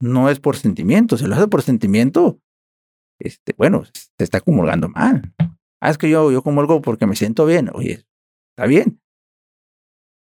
[0.00, 1.16] No es por sentimiento.
[1.16, 2.40] Si lo hace por sentimiento,
[3.20, 5.32] este, bueno, se está comulgando mal.
[5.82, 7.68] Ah, es que yo, yo comulgo porque me siento bien.
[7.74, 8.04] Oye,
[8.52, 9.00] está bien.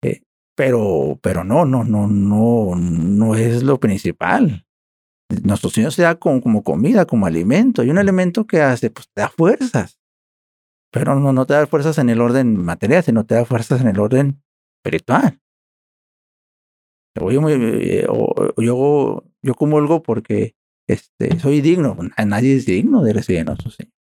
[0.03, 0.21] Eh,
[0.55, 4.67] pero, pero no, no, no, no, no es lo principal.
[5.43, 7.83] Nuestro Señor se da como, como comida, como alimento.
[7.83, 9.99] Y un alimento que hace, pues te da fuerzas.
[10.91, 13.87] pero no, no te da fuerzas en el orden material, sino te da fuerzas en
[13.87, 14.43] el orden
[14.77, 15.39] espiritual.
[17.15, 17.31] Yo,
[18.57, 20.55] yo, yo comulgo porque
[20.87, 21.97] este, soy digno.
[22.27, 23.96] Nadie es digno de recibir a nuestro Señor.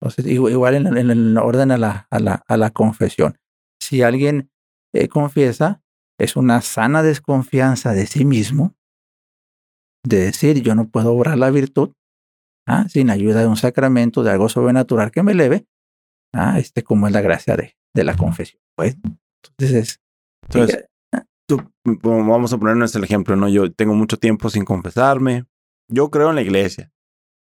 [0.00, 3.38] Entonces, igual en, el orden a la, a, la, a la confesión.
[3.80, 4.50] Si alguien
[4.94, 5.82] eh, confiesa,
[6.18, 8.74] es una sana desconfianza de sí mismo,
[10.04, 11.92] de decir yo no puedo obrar la virtud
[12.66, 12.86] ¿ah?
[12.88, 15.66] sin ayuda de un sacramento, de algo sobrenatural que me eleve,
[16.34, 16.58] ¿ah?
[16.58, 18.60] este, como es la gracia de, de la confesión.
[18.76, 18.96] Pues,
[19.58, 20.00] entonces,
[20.42, 20.86] entonces
[21.46, 23.48] tú, vamos a ponernos el ejemplo, ¿no?
[23.48, 25.44] Yo tengo mucho tiempo sin confesarme.
[25.88, 26.92] Yo creo en la iglesia,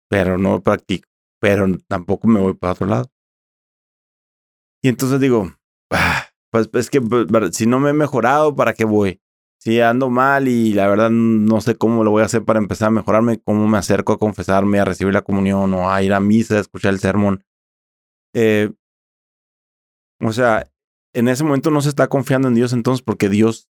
[0.10, 1.10] pero no practico,
[1.46, 3.12] pero tampoco me voy para otro lado.
[4.84, 5.54] Y entonces digo,
[5.92, 9.22] ah, pues es que pues, si no me he mejorado, ¿para qué voy?
[9.60, 12.88] Si ando mal y la verdad no sé cómo lo voy a hacer para empezar
[12.88, 16.20] a mejorarme, cómo me acerco a confesarme, a recibir la comunión o a ir a
[16.20, 17.44] misa, a escuchar el sermón.
[18.34, 18.72] Eh,
[20.20, 20.68] o sea,
[21.14, 23.70] en ese momento no se está confiando en Dios entonces porque Dios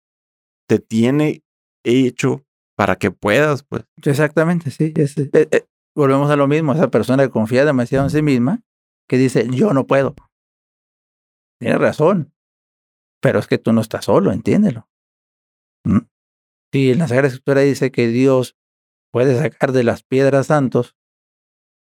[0.69, 1.45] te tiene
[1.85, 2.45] hecho
[2.77, 3.85] para que puedas, pues.
[4.03, 4.93] Exactamente, sí.
[4.97, 8.63] Eh, eh, volvemos a lo mismo, esa persona que confía demasiado en sí misma,
[9.09, 10.15] que dice, yo no puedo.
[11.61, 12.33] Tiene razón,
[13.21, 14.89] pero es que tú no estás solo, entiéndelo.
[15.85, 15.99] ¿Mm?
[16.73, 18.57] Si en la Sagrada Escritura dice que Dios
[19.13, 20.97] puede sacar de las piedras santos,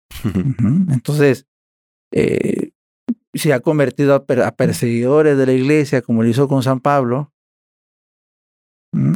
[0.24, 1.47] entonces,
[2.14, 2.72] eh,
[3.34, 7.34] si ha convertido a, perseguidores de la iglesia, como lo hizo con San Pablo,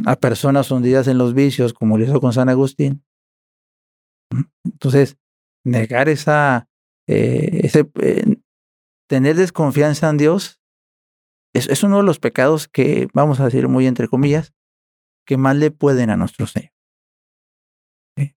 [0.04, 3.02] a personas hundidas en los vicios, como lo hizo con San Agustín.
[4.64, 5.16] Entonces,
[5.64, 6.68] negar esa,
[7.08, 8.36] eh, ese, eh,
[9.08, 10.60] tener desconfianza en Dios
[11.52, 14.52] es, uno de los pecados que, vamos a decir muy entre comillas,
[15.26, 16.72] que más le pueden a nuestro Señor.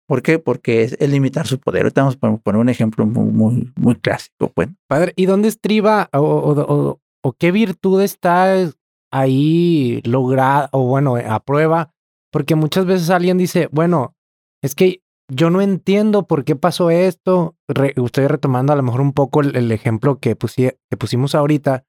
[0.06, 0.38] ¿Por qué?
[0.38, 1.82] Porque es, limitar su poder.
[1.82, 4.48] Ahorita vamos a poner un ejemplo muy, muy, clásico.
[4.54, 4.68] Pues.
[4.86, 8.54] Padre, ¿y dónde estriba o, o qué virtud está
[9.12, 11.94] ahí logra o bueno, a prueba,
[12.32, 14.16] porque muchas veces alguien dice, bueno,
[14.62, 15.01] es que
[15.34, 17.56] yo no entiendo por qué pasó esto.
[17.68, 21.84] estoy retomando a lo mejor un poco el, ejemplo que, que pusimos ahorita.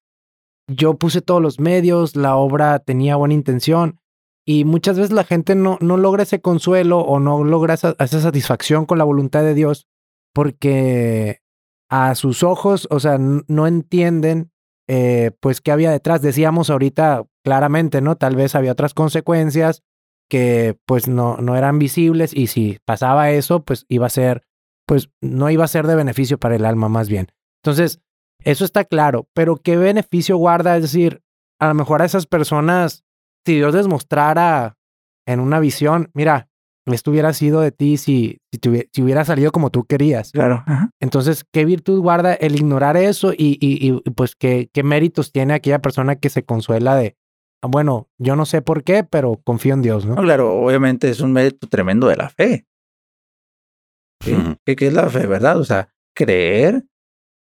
[0.68, 4.00] Yo puse todos los medios, la obra tenía buena intención
[4.46, 8.86] y muchas veces la gente no, no logra ese consuelo o no logra esa, satisfacción
[8.86, 9.88] con la voluntad de Dios
[10.34, 11.42] porque
[11.90, 14.52] a sus ojos, o sea, no entienden
[14.88, 16.22] eh, pues qué había detrás.
[16.22, 18.16] Decíamos ahorita claramente, ¿no?
[18.16, 19.84] Tal vez había otras consecuencias
[20.30, 24.44] que pues no, no eran visibles y si pasaba eso, pues iba a ser,
[24.88, 27.28] pues no iba a ser de beneficio para el alma más bien.
[27.64, 28.02] Entonces,
[28.44, 30.76] eso está claro, pero ¿qué beneficio guarda?
[30.76, 31.22] Es decir,
[31.60, 33.04] a lo mejor a esas personas,
[33.46, 34.78] si Dios les mostrara
[35.26, 36.50] en una visión, mira,
[36.86, 40.32] esto hubiera sido de ti si, si, hubiera salido como tú querías.
[40.32, 40.66] Claro.
[41.00, 45.80] Entonces, ¿qué virtud guarda el ignorar eso y, y, pues ¿qué, qué méritos tiene aquella
[45.80, 47.16] persona que se consuela de,
[47.68, 50.16] bueno, yo no sé por qué, pero confío en Dios, ¿no?
[50.16, 52.66] claro, obviamente es un mérito tremendo de la fe.
[54.20, 55.60] ¿Qué, es la fe, verdad?
[55.60, 56.86] O sea, creer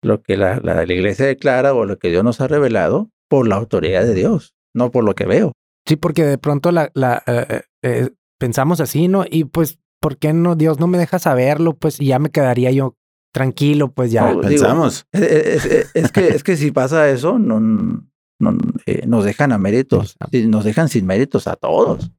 [0.01, 3.55] lo que la, la, iglesia declara o lo que Dios nos ha revelado por la
[3.55, 5.53] autoridad de Dios, no por lo que veo.
[5.87, 9.25] Sí, porque de pronto la, la eh, eh, eh, pensamos así, ¿no?
[9.29, 11.77] Y pues, ¿por qué no, Dios no me deja saberlo?
[11.77, 12.97] Pues ya me quedaría yo
[13.33, 14.39] tranquilo, pues ya.
[14.39, 15.05] pensamos.
[15.11, 18.05] Eh, es, que, es que si pasa eso, no,
[19.07, 20.15] nos dejan a méritos,
[20.47, 22.11] nos dejan sin méritos a todos.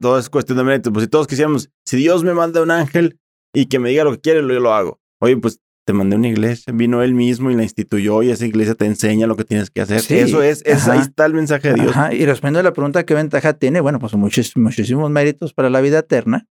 [0.00, 0.92] todo es cuestión de méritos.
[0.92, 3.18] Pues si todos quisiéramos, si Dios me manda un ángel
[3.52, 5.00] y que me diga lo que quiere, yo lo hago.
[5.20, 8.74] Oye, pues te mandé una iglesia, vino él mismo y la instituyó y esa iglesia
[8.74, 9.98] te enseña lo que tienes que hacer.
[9.98, 11.94] Eso es, ahí está el mensaje de Dios.
[12.12, 13.80] Y respondiendo a la pregunta, ¿qué ventaja tiene?
[13.80, 16.46] Bueno, pues muchos, muchísimos méritos para la vida eterna.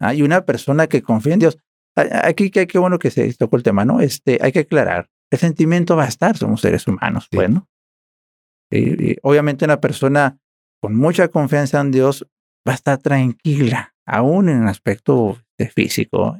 [0.00, 1.58] Hay una persona que confía en Dios.
[1.96, 4.00] Aquí qué bueno que se tocó el tema, ¿no?
[4.00, 5.08] Este, hay que aclarar.
[5.30, 7.68] El sentimiento va a estar, somos seres humanos, bueno.
[8.70, 10.38] Y, obviamente una persona
[10.82, 12.26] con mucha confianza en Dios
[12.66, 15.38] va a estar tranquila, aún en el aspecto
[15.74, 16.38] físico.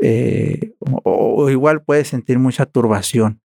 [0.00, 3.40] Eh, o, igual puede sentir mucha turbación,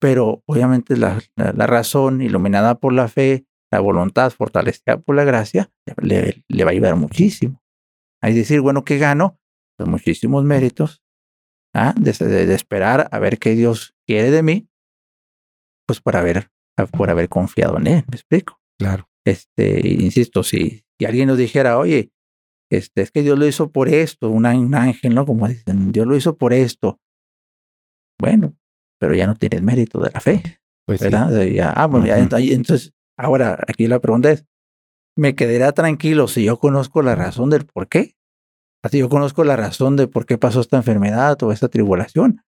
[0.00, 6.42] pero obviamente la, razón iluminada por la fe, la voluntad fortalecida por la gracia, le,
[6.64, 7.62] va a ayudar muchísimo.
[8.22, 9.38] Hay decir, bueno, ¿qué gano?
[9.76, 11.02] Pues muchísimos méritos
[11.74, 11.94] ¿ah?
[11.96, 14.68] de, esperar a ver qué Dios quiere de mí,
[15.86, 16.50] pues por haber,
[16.96, 18.60] por haber confiado en Él, ¿me explico?
[18.78, 19.08] Claro.
[19.24, 22.10] Este, insisto, si, si alguien nos dijera, oye,
[22.70, 25.24] este, es que Dios lo hizo por esto, un, ángel, ¿no?
[25.26, 27.00] Como dicen, Dios lo hizo por esto.
[28.18, 28.56] Bueno,
[28.98, 30.42] pero ya no tienes mérito de la fe.
[30.86, 31.30] Pues ¿verdad?
[31.74, 34.44] ah, bueno, entonces, ahora aquí la pregunta es,
[35.16, 38.16] ¿me quedará tranquilo si yo conozco la razón del por qué?
[38.82, 42.42] Así yo conozco la razón de por qué pasó esta enfermedad o esta tribulación.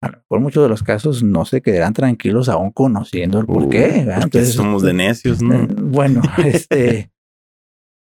[0.00, 3.68] A lo mejor muchos de los casos no se quedarán tranquilos aún conociendo el por
[3.68, 4.04] qué.
[4.06, 5.54] Uh, Entonces, somos de necios, ¿no?
[5.54, 7.10] Eh, bueno, este,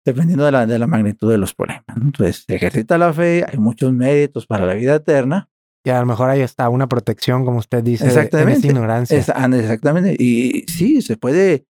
[0.05, 1.85] dependiendo de la, de la magnitud de los problemas.
[1.95, 5.49] Entonces, se ejercita la fe, hay muchos méritos para la vida eterna.
[5.83, 9.19] Y a lo mejor ahí está una protección, como usted dice, exactamente, ignorancia.
[9.19, 10.15] exactamente.
[10.17, 11.67] Y sí, se puede,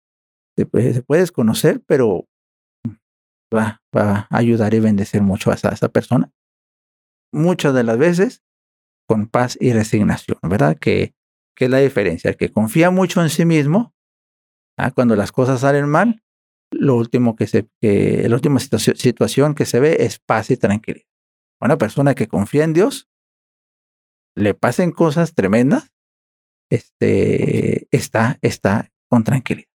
[0.57, 2.29] se puede, se puede desconocer, pero
[3.53, 6.31] va, va, a ayudar y bendecir mucho a esa, a esa persona.
[7.33, 8.45] Muchas de las veces
[9.07, 10.77] con paz y resignación, ¿verdad?
[10.79, 11.15] Que,
[11.57, 12.31] que es la diferencia.
[12.31, 13.95] El que confía mucho en sí mismo,
[14.79, 14.91] ¿ah?
[14.91, 16.23] cuando las cosas salen mal,
[16.71, 20.57] lo último que se, que, la última situación, situación que se ve es paz y
[20.57, 21.07] tranquilidad.
[21.61, 23.09] Una persona que confía en Dios,
[24.37, 25.93] le pasen cosas tremendas,
[26.71, 29.69] este, está, está con tranquilidad.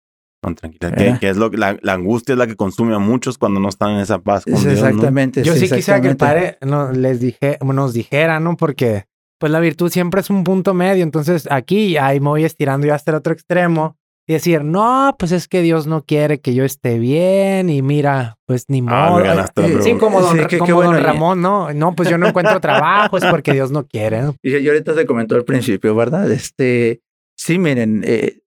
[0.43, 1.19] Con tranquilidad.
[1.19, 3.93] Que, es lo la, la, angustia es la que consume a muchos cuando no están
[3.93, 5.43] en esa paz con Dios, Exactamente.
[5.43, 8.57] Yo sí, quisiera que el padre no, les dije, nos dijera, ¿no?
[8.57, 9.07] Porque
[9.39, 11.03] pues la virtud siempre es un punto medio.
[11.03, 13.97] Entonces aquí ahí me voy estirando yo hasta el otro extremo
[14.29, 18.37] y decir, no, pues es que Dios no quiere que yo esté bien y mira,
[18.45, 19.25] pues ni ah, modo.
[19.25, 19.49] Ah,
[19.83, 21.73] sí, como don, sí, como don Ramón, ¿no?
[21.73, 24.21] No, pues yo no encuentro trabajo, es porque Dios no quiere.
[24.43, 26.31] Y, y ahorita se comentó al principio, ¿verdad?
[26.31, 27.01] Este,
[27.39, 28.41] sí, miren, eh,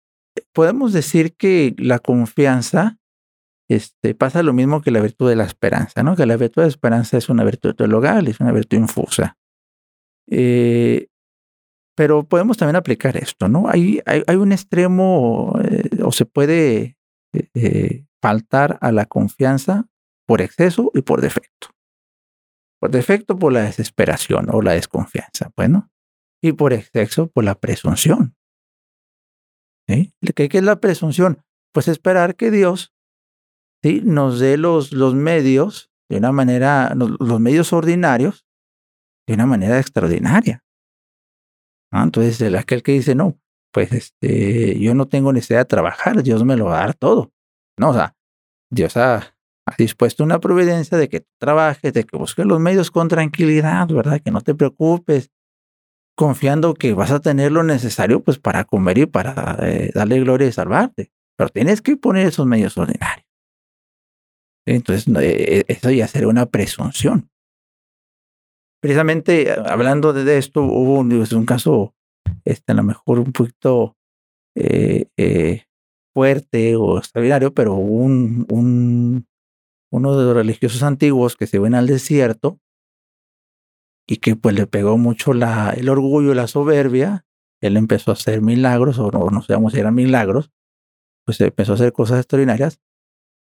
[0.53, 2.99] podemos decir que la confianza
[3.67, 6.15] este, pasa lo mismo que la virtud de la esperanza, ¿no?
[6.15, 9.37] Que la virtud de la esperanza es una virtud teologal, es una virtud infusa.
[10.31, 11.07] Eh,
[11.95, 13.67] pero podemos también aplicar esto, ¿no?
[13.67, 14.01] Hay,
[14.35, 16.97] un extremo eh, o se puede
[17.33, 19.87] eh, faltar a la confianza
[20.25, 21.67] por exceso y por defecto.
[22.79, 25.91] Por defecto por la desesperación o la desconfianza, bueno,
[26.41, 28.35] y por exceso por la presunción.
[29.87, 30.13] ¿Sí?
[30.33, 31.43] ¿Qué, es la presunción?
[31.73, 32.93] Pues esperar que Dios
[33.83, 34.01] ¿sí?
[34.03, 38.45] nos dé los medios de una manera, los medios ordinarios
[39.31, 40.63] de una manera extraordinaria.
[41.91, 43.39] Entonces, el, aquel que dice, no,
[43.73, 47.31] pues este, yo no tengo necesidad de trabajar, Dios me lo va a dar todo.
[47.77, 48.15] No, o sea,
[48.69, 49.35] Dios ha,
[49.77, 54.19] dispuesto una providencia de que trabajes, de que busques los medios con tranquilidad, ¿verdad?
[54.19, 55.31] Que no te preocupes,
[56.17, 60.47] confiando que vas a tener lo necesario pues para comer y para eh, darle gloria
[60.47, 61.11] y salvarte.
[61.37, 63.25] Pero tienes que poner esos medios ordinarios.
[64.65, 67.30] Entonces, eh, eso ya sería una presunción
[68.81, 71.95] precisamente eh, hablando de esto, hubo un, caso,
[72.43, 73.95] este, a lo mejor un poquito
[74.55, 75.63] eh, eh,
[76.13, 79.27] fuerte o extraordinario, pero un, un,
[79.91, 82.59] uno de los religiosos antiguos que se ven al desierto
[84.07, 87.25] y que pues le pegó mucho la, el orgullo la soberbia,
[87.61, 90.51] él empezó a hacer milagros, o no, no sabemos si eran milagros,
[91.25, 92.81] pues empezó a hacer cosas extraordinarias,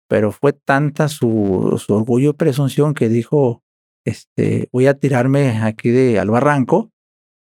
[0.07, 3.60] pero fue tanta su, su orgullo y presunción que dijo,
[4.05, 6.91] este, voy a tirarme aquí de, al barranco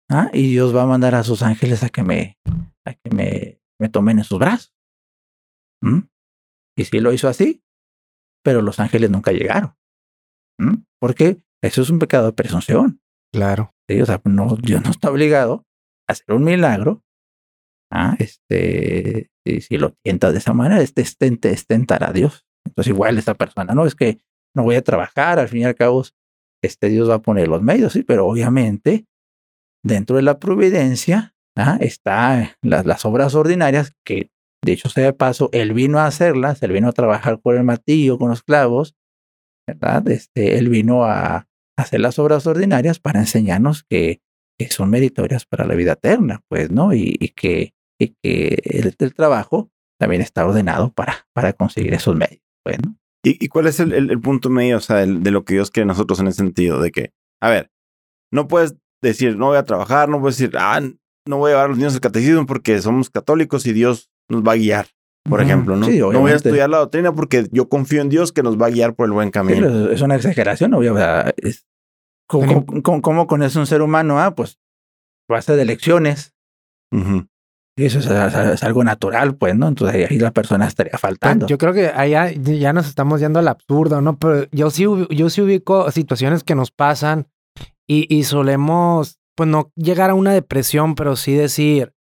[0.09, 0.29] ¿ah?
[0.33, 2.37] y Dios va a mandar a sus ángeles a que me,
[2.85, 4.73] a que me, me tomen en sus brazos.
[6.75, 7.63] Y sí lo hizo así,
[8.43, 9.75] pero los ángeles nunca llegaron.
[10.99, 13.01] Porque eso es un pecado de presunción.
[13.33, 13.73] Claro.
[14.01, 15.65] O sea, no, Dios no está obligado
[16.07, 17.03] a hacer un milagro.
[17.91, 18.15] ¿ah?
[18.19, 22.45] Este, y si lo tientas de esa manera, este, este, este tentar a Dios.
[22.65, 24.19] Entonces, igual esta persona, no es que
[24.55, 26.03] no voy a trabajar, al fin y al cabo
[26.63, 29.05] este Dios va a poner los medios, sí, pero obviamente
[29.83, 31.77] dentro de la providencia ¿ah?
[31.79, 34.31] están las, obras ordinarias que,
[34.63, 37.63] de hecho, sea de paso, él vino a hacerlas, él vino a trabajar con el
[37.63, 38.95] martillo, con los clavos,
[39.67, 40.07] ¿verdad?
[40.09, 41.47] Este, él vino a
[41.77, 44.21] hacer las obras ordinarias para enseñarnos que,
[44.69, 46.93] son meritorias para la vida eterna, pues, ¿no?
[46.93, 52.41] Y, que, y que el, el, trabajo también está ordenado para, para conseguir esos medios,
[52.63, 52.95] pues, ¿no?
[53.25, 56.27] ¿Y, cuál es el, punto medio, o sea, de lo que Dios quiere nosotros en
[56.27, 57.11] el sentido de que,
[57.41, 57.71] a ver,
[58.33, 60.81] no puedes decir, no voy a trabajar, no puedes decir, ah,
[61.25, 64.43] no voy a llevar a los niños al catecismo porque somos católicos y Dios nos
[64.43, 64.87] va a guiar,
[65.29, 65.87] por ejemplo, ¿no?
[65.87, 68.71] no voy a estudiar la doctrina porque yo confío en Dios que nos va a
[68.71, 69.89] guiar por el buen camino.
[69.89, 71.33] es una exageración, obviamente.
[72.27, 74.19] ¿Cómo, cómo, con eso un ser humano?
[74.19, 74.59] Ah, pues
[75.29, 76.33] base de elecciones.
[76.91, 76.97] Y
[77.75, 79.67] eso es, algo natural, pues, ¿no?
[79.67, 81.47] Entonces ahí la persona estaría faltando.
[81.47, 84.17] Yo creo que allá ya nos estamos yendo al absurdo, ¿no?
[84.17, 87.27] Pero yo sí, yo sí ubico situaciones que nos pasan
[87.87, 91.93] y, y solemos, pues, no llegar a una depresión, pero sí decir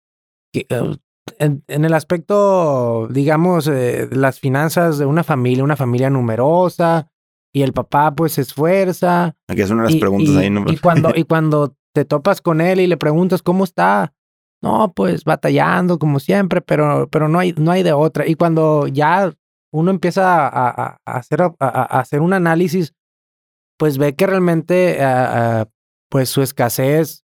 [0.53, 0.97] que eh,
[1.39, 7.09] en, el aspecto, digamos, eh, las finanzas de una familia, una familia numerosa,
[7.55, 9.37] y el papá, pues, se esfuerza.
[9.49, 10.65] Aquí es una de las preguntas ahí, ¿no?
[10.69, 14.15] Y cuando, y cuando te topas con él y le preguntas cómo está,
[14.63, 18.27] no, pues batallando como siempre, pero, pero no, hay, no hay de otra.
[18.27, 19.33] Y cuando ya
[19.73, 22.95] uno empieza a, hacer, a, hacer un análisis,
[23.79, 24.99] pues ve que realmente
[26.09, 27.25] pues su escasez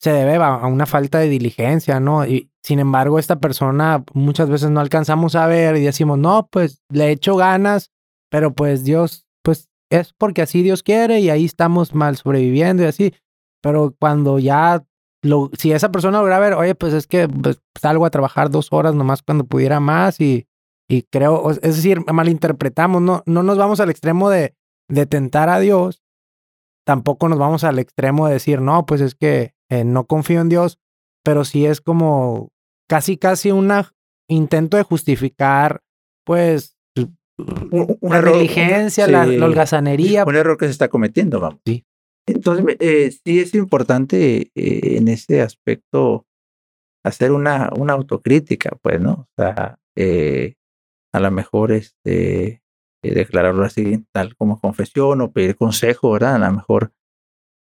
[0.00, 2.24] se debe a una falta de diligencia, ¿no?
[2.24, 6.82] Y sin embargo, esta persona muchas veces no alcanzamos a ver y decimos, no, pues
[6.88, 7.90] le echo ganas,
[8.30, 12.86] pero pues Dios, pues es porque así Dios quiere y ahí estamos mal sobreviviendo y
[12.86, 13.14] así.
[13.60, 14.84] Pero cuando ya,
[15.22, 18.68] lo, si esa persona logra ver, oye, pues es que pues, salgo a trabajar dos
[18.72, 20.46] horas nomás cuando pudiera más y,
[20.88, 24.54] y creo, es decir, malinterpretamos, no, no nos vamos al extremo de,
[24.88, 26.02] de tentar a Dios,
[26.86, 30.48] tampoco nos vamos al extremo de decir, no, pues es que eh, no confío en
[30.48, 30.78] Dios,
[31.22, 32.50] pero sí es como
[32.88, 33.70] casi, casi un
[34.28, 35.82] intento de justificar,
[36.24, 36.78] pues,
[37.70, 40.24] una negligencia, la, holgazanería.
[40.24, 41.60] Un error que se está cometiendo, vamos.
[41.64, 41.84] Sí.
[42.28, 46.26] Entonces, eh, sí es importante eh, en ese aspecto
[47.04, 49.12] hacer una, una autocrítica, pues, ¿no?
[49.12, 49.78] O sea,
[51.12, 52.62] a lo mejor este,
[53.02, 56.36] declararlo así, tal como confesión o pedir consejo, ¿verdad?
[56.36, 56.92] A lo mejor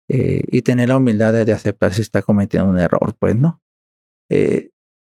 [0.08, 3.60] eh, y tener la humildad de, aceptar si está cometiendo un error, pues, ¿no?
[4.30, 4.70] Eh,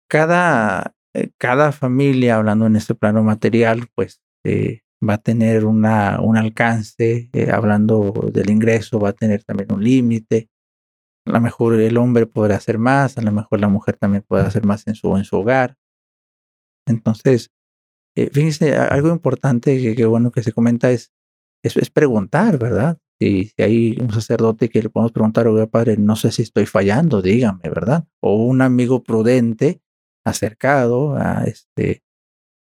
[0.09, 4.21] cada, eh, cada familia, hablando en este plano material, pues
[5.07, 10.51] va a tener una, un alcance, hablando del ingreso, va a tener también un límite.
[11.27, 14.45] A lo mejor el hombre podrá hacer más, a lo mejor la mujer también puede
[14.45, 15.77] hacer más en su, en su hogar.
[16.87, 17.51] Entonces,
[18.15, 21.13] fíjense, algo importante que, bueno que se comenta es,
[21.63, 22.99] es, preguntar, ¿verdad?
[23.19, 27.23] Si, hay un sacerdote que le podemos preguntar, oiga, padre, no sé si estoy fallando,
[27.23, 28.07] dígame, ¿verdad?
[28.21, 29.81] O un amigo prudente
[30.25, 32.03] acercado a este,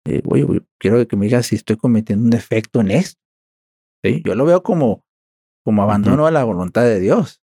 [0.06, 3.22] eh, oye, quiero que me diga si estoy cometiendo un defecto en esto.
[4.04, 4.22] ¿Sí?
[4.24, 5.04] Yo lo veo como,
[5.64, 7.42] como abandono a la voluntad de Dios,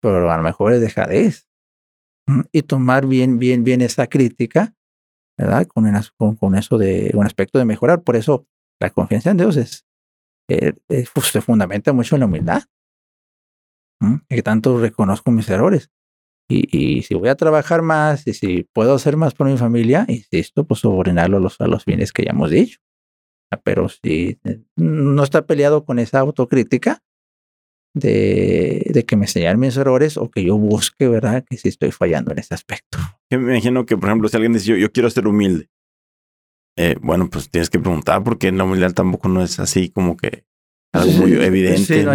[0.00, 1.48] pero a lo mejor es dejadez.
[2.52, 4.74] Y tomar bien, bien, bien esa crítica,
[5.36, 5.66] ¿verdad?
[5.66, 5.84] Con,
[6.16, 8.02] con, con eso de un aspecto de mejorar.
[8.02, 8.46] Por eso
[8.80, 9.84] la confianza en Dios es,
[10.48, 12.62] eh, eh, pues, se fundamenta mucho en la humildad.
[14.28, 15.90] Que tanto reconozco mis errores.
[16.48, 20.04] Y, y, si voy a trabajar más y si puedo hacer más por mi familia,
[20.08, 22.80] insisto, pues subordinarlo a los, a los fines que ya hemos dicho.
[23.50, 27.02] Ah, pero si eh, no está peleado con esa autocrítica
[27.94, 31.44] de, de que me enseñan mis errores o que yo busque, ¿verdad?
[31.48, 32.98] Que si estoy fallando en ese aspecto.
[33.30, 35.70] Yo me imagino que, por ejemplo, si alguien dice yo, yo quiero ser humilde,
[36.76, 40.44] eh, bueno, pues tienes que preguntar porque la humildad tampoco no es así como que
[40.94, 42.06] algo muy evidente.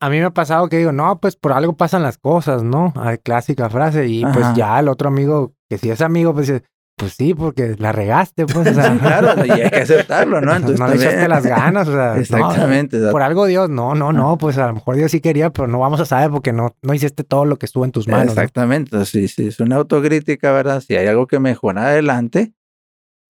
[0.00, 2.92] a, mí, me ha pasado que digo, no, pues por algo pasan las cosas, ¿no?
[2.96, 4.06] Hay clásica frase.
[4.06, 6.62] Y pues ya el otro amigo, que si es amigo, pues dice,
[6.98, 8.72] pues sí, porque la regaste, pues.
[8.72, 10.52] claro, y hay que aceptarlo, ¿no?
[10.56, 12.18] Entonces, no le echaste las ganas, o sea.
[12.18, 12.98] Exactamente.
[13.10, 15.78] por algo Dios, no, no, no, pues a lo mejor Dios sí quería, pero no
[15.78, 18.28] vamos a saber porque no, no hiciste todo lo que estuvo en tus manos.
[18.28, 18.90] Exactamente.
[18.92, 20.82] Entonces, si, es una autocrítica, ¿verdad?
[20.86, 22.52] Si hay algo que mejorar adelante,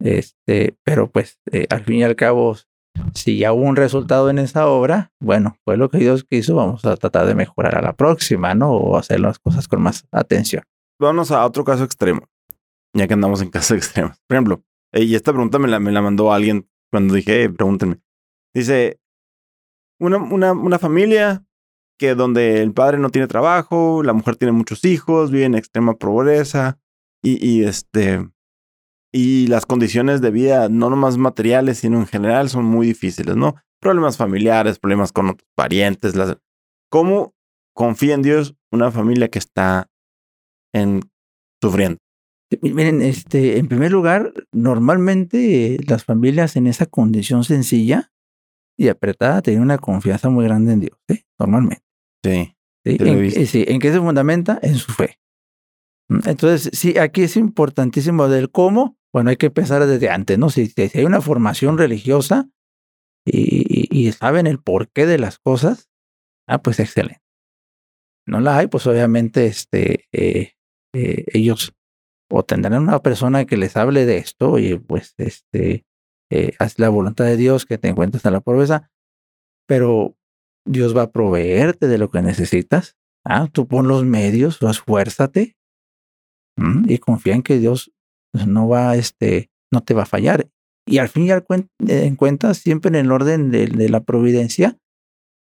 [0.00, 2.56] este, pero pues eh, al fin y al cabo,
[3.14, 6.84] si ya hubo un resultado en esa obra, bueno, fue lo que Dios quiso, vamos
[6.84, 8.72] a tratar de mejorar a la próxima, ¿no?
[8.72, 10.62] O hacer las cosas con más atención.
[11.00, 12.22] Vamos a otro caso extremo,
[12.94, 14.18] ya que andamos en casos extremos.
[14.26, 18.00] Por ejemplo, y esta pregunta me la, me la mandó alguien cuando dije, pregúntenme.
[18.54, 18.98] Dice,
[20.00, 21.44] una, una, una familia
[21.98, 25.94] que donde el padre no tiene trabajo, la mujer tiene muchos hijos, vive en extrema
[25.94, 26.78] pobreza
[27.22, 28.28] y, y este
[29.12, 33.56] y las condiciones de vida, no nomás materiales, sino en general, son muy difíciles, ¿no?
[33.80, 36.14] Problemas familiares, problemas con otros parientes.
[36.14, 36.36] Las...
[36.90, 37.34] ¿Cómo
[37.74, 39.90] confía en Dios una familia que está
[40.74, 41.00] en...
[41.62, 41.98] sufriendo?
[42.62, 48.10] Miren, este, en primer lugar, normalmente las familias en esa condición sencilla
[48.78, 51.24] y apretada tienen una confianza muy grande en Dios, ¿eh?
[51.38, 51.84] Normalmente.
[52.24, 52.54] Sí.
[52.86, 52.96] ¿Sí?
[53.00, 53.64] En, sí.
[53.68, 54.58] ¿En qué se fundamenta?
[54.62, 55.18] En su fe.
[56.24, 60.50] Entonces, sí, aquí es importantísimo del cómo bueno, hay que pensar desde antes, ¿no?
[60.50, 62.48] Si, hay una formación religiosa
[63.24, 65.90] y, saben el porqué de las cosas,
[66.46, 67.22] ah, pues excelente.
[68.26, 70.52] No la hay, pues obviamente este, eh,
[70.94, 71.74] eh, ellos
[72.30, 75.86] o tendrán una persona que les hable de esto y pues este,
[76.30, 78.90] eh, haz la voluntad de Dios que te encuentres en la pobreza,
[79.66, 80.16] pero
[80.66, 82.96] Dios va a proveerte de lo que necesitas.
[83.24, 85.56] Ah, tú pon los medios, esfuérzate
[86.86, 87.92] y confía en que Dios
[88.32, 90.48] pues, no va, este, no te va a fallar.
[90.86, 91.44] Y al fin y al
[91.86, 94.78] en cuenta, siempre en el orden de, la providencia,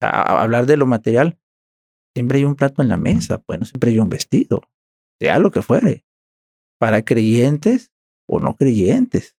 [0.01, 1.39] hablar de lo material,
[2.15, 4.63] siempre hay un plato en la mesa, bueno, siempre hay un vestido,
[5.21, 6.05] sea lo que fuere,
[6.79, 7.91] para creyentes
[8.27, 9.35] o no creyentes.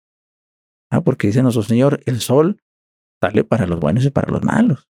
[0.90, 2.62] Ah, porque dice nuestro Señor, el sol
[3.20, 4.88] sale para los buenos y para los malos.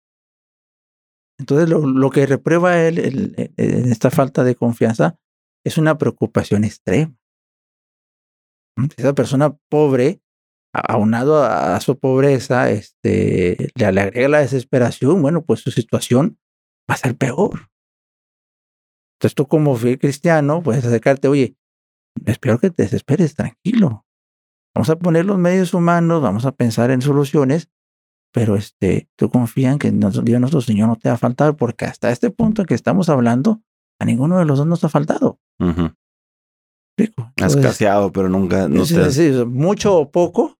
[1.38, 5.20] Entonces, lo, lo que reprueba él en esta falta de confianza
[5.66, 7.14] es una preocupación extrema.
[8.98, 10.22] Esa persona pobre,
[10.74, 16.40] aunado a, su pobreza, este, le, agrega la desesperación, bueno, pues su situación
[16.90, 17.70] va a ser peor.
[19.18, 21.56] Entonces tú como cristiano puedes acercarte, oye,
[22.26, 24.06] espero que te desesperes, tranquilo.
[24.76, 27.70] Vamos a poner los medios humanos, vamos a pensar en soluciones,
[28.34, 31.86] pero este, tú confía en que Dios nuestro Señor no te va a faltar, porque
[31.86, 33.62] hasta este punto en que estamos hablando,
[34.00, 35.40] a ninguno de los dos nos ha faltado.
[37.42, 38.68] Has escaseado, pero nunca.
[38.68, 38.86] No
[39.46, 40.60] mucho o poco,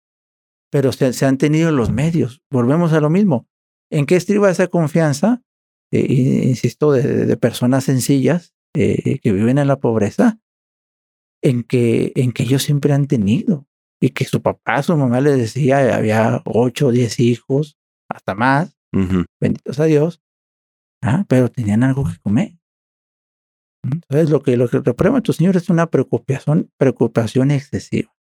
[0.72, 2.42] pero se, se, han tenido los medios.
[2.50, 3.48] Volvemos a lo mismo.
[3.92, 5.44] ¿En qué estriba esa confianza?
[5.94, 10.40] Eh, insisto, de, personas sencillas eh, que viven en la pobreza,
[11.44, 13.68] en que, en que ellos siempre han tenido.
[14.02, 17.78] Y que su papá, su mamá les decía, había ocho, diez hijos,
[18.10, 18.76] hasta más,
[19.40, 20.22] benditos a Dios,
[21.02, 22.58] ah, pero tenían algo que comer.
[23.84, 28.14] Entonces, lo que, lo que reprueba tu Señor es una preocupación, preocupación excesiva.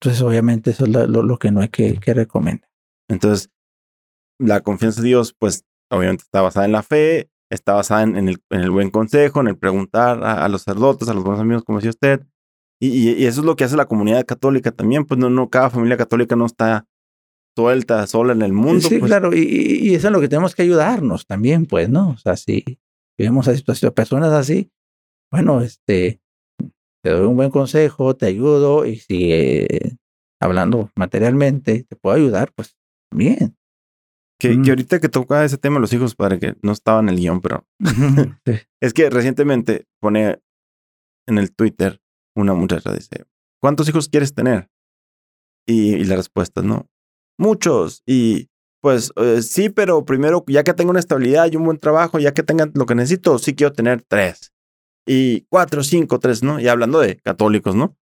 [0.00, 2.68] Entonces, obviamente, eso es lo, que no hay que, que recomendar.
[3.08, 3.50] Entonces,
[4.38, 8.42] la confianza en Dios, pues, obviamente está basada en la fe, está basada en, el,
[8.50, 11.78] en el, buen consejo, en el preguntar a, los sacerdotes, a los buenos amigos, como
[11.78, 12.26] decía usted.
[12.80, 15.70] Y, y, eso es lo que hace la comunidad católica también, pues no, no, cada
[15.70, 16.86] familia católica no está
[17.56, 18.86] suelta, sola en el mundo.
[18.86, 19.08] Sí, pues.
[19.08, 22.10] claro, y, y, eso es lo que tenemos que ayudarnos también, pues, ¿no?
[22.10, 22.36] O sea,
[23.18, 24.70] vemos a situaciones, personas así,
[25.30, 26.20] bueno, este,
[27.02, 29.96] te doy un buen consejo, te ayudo y si eh,
[30.40, 32.76] hablando materialmente te puedo ayudar, pues
[33.14, 33.56] bien.
[34.40, 37.16] Que, que, ahorita que toca ese tema los hijos, padre, que no estaba en el
[37.16, 37.66] guion, pero
[38.82, 40.40] es que recientemente pone
[41.26, 42.00] en el Twitter
[42.36, 43.24] una muchacha dice,
[43.60, 44.68] ¿cuántos hijos quieres tener?
[45.66, 46.88] Y, y la respuesta es no,
[47.38, 48.02] muchos.
[48.06, 48.50] Y
[48.84, 52.34] pues eh, sí, pero primero, ya que tengo una estabilidad y un buen trabajo, ya
[52.34, 54.52] que tengan lo que necesito, sí quiero tener tres.
[55.06, 56.60] Y cuatro, cinco, tres, ¿no?
[56.60, 57.96] Y hablando de católicos, ¿no?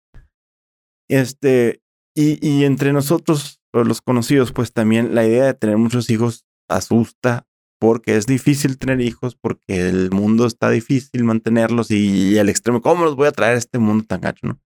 [1.08, 1.80] Este,
[2.16, 7.46] y, y entre nosotros, los conocidos, pues también la idea de tener muchos hijos asusta
[7.78, 13.04] porque es difícil tener hijos, porque el mundo está difícil mantenerlos y, el extremo, ¿cómo
[13.04, 14.60] los voy a traer a este mundo tan gacho, no?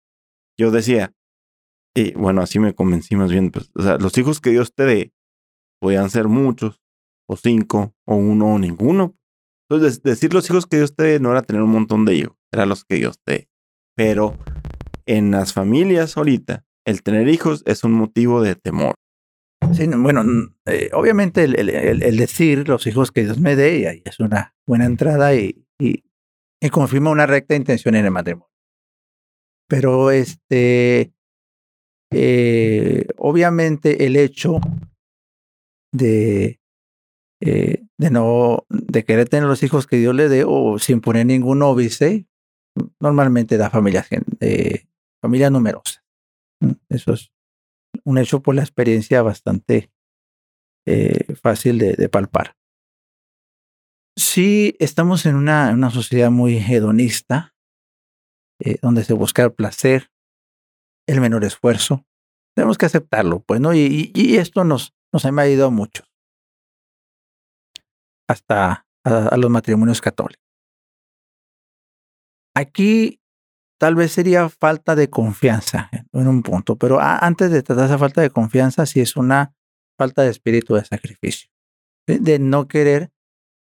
[0.59, 1.13] Yo decía,
[1.95, 4.85] y bueno, así me convencí más bien, pues, o sea, los hijos que Dios te
[4.85, 5.13] dé,
[5.81, 6.83] podían ser muchos,
[7.29, 9.17] o cinco, o uno, o ninguno.
[9.69, 12.37] Entonces, decir los hijos que Dios te dé no era tener un montón de hijos,
[12.53, 13.49] era los que Dios te dé.
[13.97, 14.37] Pero
[15.07, 18.95] en las familias ahorita, el tener hijos es un motivo de temor.
[19.73, 20.23] Sí, bueno,
[20.67, 25.67] eh, obviamente el, decir los hijos que Dios me dé es una buena entrada y,
[25.79, 26.05] y,
[26.71, 28.51] confirma una recta intención en el matrimonio.
[29.69, 31.13] Pero este,
[32.13, 34.61] eh, obviamente el hecho
[35.97, 36.61] de,
[37.41, 41.27] eh, de no, de querer tener los hijos que Dios le dé o sin poner
[41.27, 42.27] ningún óbice,
[43.01, 44.09] normalmente da familias,
[44.41, 44.87] eh,
[45.21, 46.03] familia numerosa.
[46.89, 47.33] Eso es
[48.05, 49.91] un hecho por la experiencia bastante
[50.87, 52.57] eh, fácil de, palpar.
[54.17, 57.55] Si estamos en una, una sociedad muy hedonista,
[58.81, 60.11] donde se busca el placer,
[61.07, 62.07] el menor esfuerzo.
[62.57, 63.75] Tenemos que aceptarlo, pues, ¿no?
[63.75, 66.07] Y, y esto nos, nos ha ido a muchos,
[68.29, 70.45] hasta a, los matrimonios católicos.
[72.55, 73.23] Aquí
[73.81, 78.21] tal vez sería falta de confianza en un punto, pero antes de tratar esa falta
[78.21, 79.55] de confianza, sí es una
[79.99, 81.49] falta de espíritu de sacrificio,
[82.07, 83.11] de no querer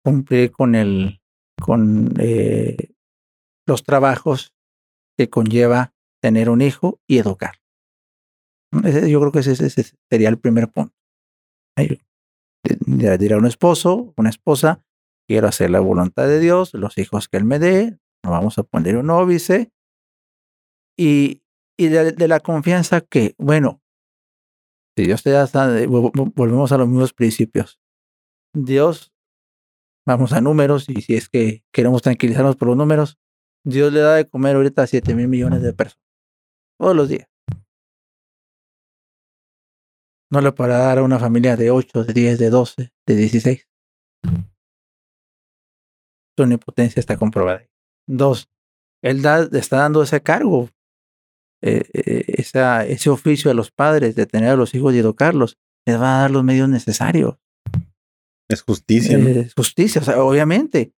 [0.05, 1.21] cumplir con el,
[1.61, 2.93] con eh,
[3.67, 4.53] los trabajos
[5.17, 7.55] que conlleva tener un hijo y educar.
[8.73, 10.97] Yo creo que ese sería el primer punto
[13.19, 14.85] dirá un esposo, una esposa,
[15.29, 18.63] quiero hacer la voluntad de Dios, los hijos que Él me dé, no vamos a
[18.63, 19.73] poner un óbice.
[20.99, 21.43] Y,
[21.79, 23.83] y de, la confianza que, bueno,
[24.97, 25.47] si Dios te da,
[25.87, 27.79] volvemos a los mismos principios.
[28.55, 29.13] Dios,
[30.07, 33.19] vamos a números, y si es que queremos tranquilizarnos por los números,
[33.65, 36.07] Dios le da de comer ahorita a 7 mil millones de personas,
[36.79, 37.29] todos los días.
[40.31, 43.69] No le podrá dar a una familia de 8, de 10, de 12, de 16.
[46.37, 47.65] Su omnipotencia está comprobada.
[48.09, 48.49] Dos,
[49.03, 50.69] él está dando ese cargo,
[51.63, 52.25] eh, eh,
[52.89, 55.59] ese oficio a los padres de tener a los hijos y educarlos.
[55.87, 57.37] Les va a dar los medios necesarios.
[58.49, 59.17] Es justicia.
[59.19, 60.93] Es justicia, obviamente.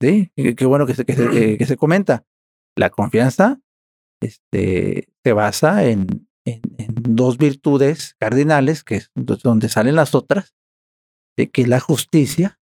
[0.00, 2.24] Sí, qué bueno que se, que se comenta.
[2.76, 3.60] La confianza
[4.20, 10.54] este, se basa en, en, dos virtudes cardinales, que es donde salen las otras,
[11.36, 12.60] que es la justicia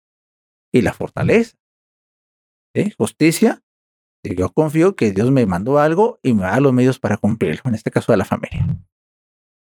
[0.72, 1.56] y la fortaleza.
[2.98, 3.62] Justicia,
[4.22, 7.74] yo confío que Dios me mandó algo y me da los medios para cumplirlo, en
[7.74, 8.66] este caso de la familia.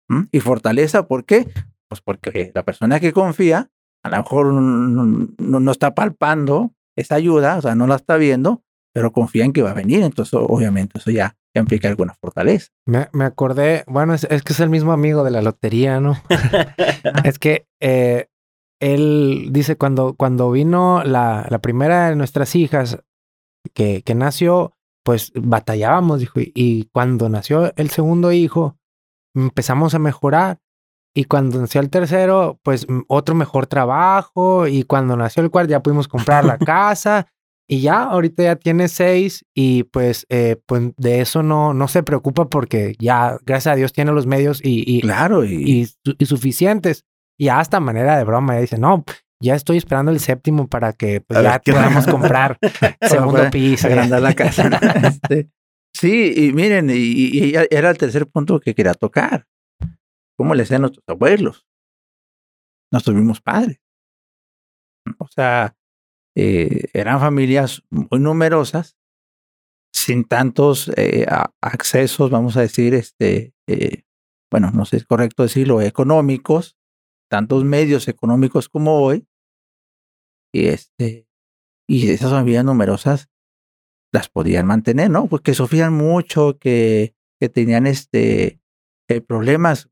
[0.08, 0.24] ¿Mm?
[0.32, 1.52] Y fortaleza, ¿por qué?
[1.90, 3.72] Pues porque la persona que confía
[4.04, 8.64] a lo mejor no, no, está palpando esa ayuda, o sea, no la está viendo,
[8.94, 10.04] pero confía en que va a venir.
[10.04, 12.70] Entonces, obviamente, eso ya, ya implica alguna fortaleza.
[12.86, 16.18] Me, me acordé, bueno, es, es, que es el mismo amigo de la lotería, ¿no?
[17.24, 18.28] es que eh,
[18.80, 23.00] él dice, cuando, cuando vino la, la primera de nuestras hijas
[23.74, 28.78] que, que nació, pues batallábamos, dijo, y, y cuando nació el segundo hijo,
[29.36, 30.60] empezamos a mejorar.
[31.16, 34.68] Y cuando nació el tercero, pues otro mejor trabajo.
[34.68, 37.28] Y cuando nació el cuarto, ya pudimos comprar la casa.
[37.68, 39.46] Y ya, ahorita ya tiene seis.
[39.54, 43.94] Y pues, eh, pues de eso no, no se preocupa porque ya, gracias a Dios,
[43.94, 45.88] tiene los medios y, y claro, y, y,
[46.18, 47.06] y, suficientes.
[47.38, 49.04] Y hasta manera de broma, ya dice, no,
[49.44, 52.58] ya estoy esperando el séptimo para que pues, ya podamos comprar
[53.02, 53.88] segundo piso.
[53.88, 54.70] Agrandar la casa.
[55.08, 55.50] este,
[55.94, 59.46] sí, y miren, y, era el tercer punto que quería tocar.
[60.38, 61.68] ¿Cómo le hacían nuestros abuelos?
[62.92, 63.80] Nuestros mismos padres.
[65.20, 65.76] O sea,
[66.36, 68.98] eh, eran familias muy numerosas,
[69.94, 71.26] sin tantos eh,
[71.62, 74.04] accesos, vamos a decir, este, eh,
[74.52, 76.78] bueno, no sé si es correcto decirlo, económicos,
[77.30, 79.28] tantos medios económicos como hoy,
[80.52, 81.28] y este,
[81.88, 83.30] y esas familias numerosas
[84.12, 85.28] las podían mantener, ¿no?
[85.28, 88.60] Porque pues sufrían mucho, que, que tenían este
[89.28, 89.92] problemas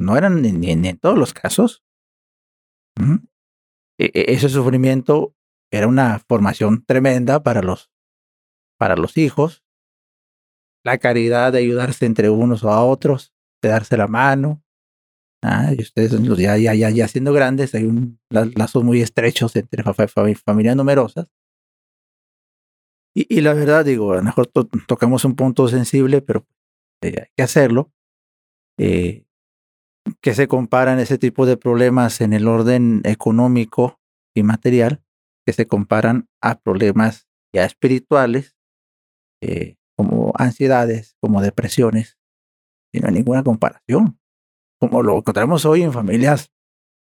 [0.00, 1.82] no eran ni, en todos los casos.
[2.98, 3.26] ¿Mm?
[3.98, 5.34] E, ese sufrimiento
[5.70, 7.90] era una formación tremenda para los,
[8.78, 9.64] para los hijos.
[10.84, 14.62] La caridad de ayudarse entre unos o a otros, de darse la mano.
[15.42, 19.82] Ah, y ustedes ya, ya, ya, ya siendo grandes, hay un, lazos muy estrechos entre
[20.36, 21.28] familias numerosas.
[23.14, 26.46] Y, y, la verdad, digo, a lo mejor to tocamos un punto sensible, pero
[27.02, 27.90] eh, hay que hacerlo.
[28.78, 29.24] Eh,
[30.20, 34.00] que se comparan ese tipo de problemas en el orden económico
[34.34, 35.02] y material,
[35.50, 38.56] que se comparan a problemas ya espirituales,
[39.42, 42.18] eh, como ansiedades, como depresiones,
[42.94, 44.20] y no hay ninguna comparación,
[44.80, 46.52] como lo encontramos hoy en familias,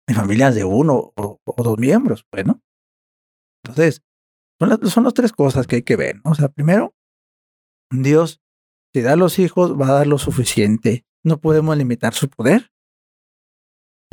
[0.08, 2.46] en familias de uno o, o dos miembros, pues.
[3.66, 4.02] Entonces,
[4.58, 6.22] son las, son las tres cosas que hay que ver.
[6.24, 6.96] O sea, primero,
[7.92, 8.42] Dios,
[8.94, 11.06] si da los hijos, va a dar lo suficiente.
[11.26, 12.72] No podemos limitar su poder.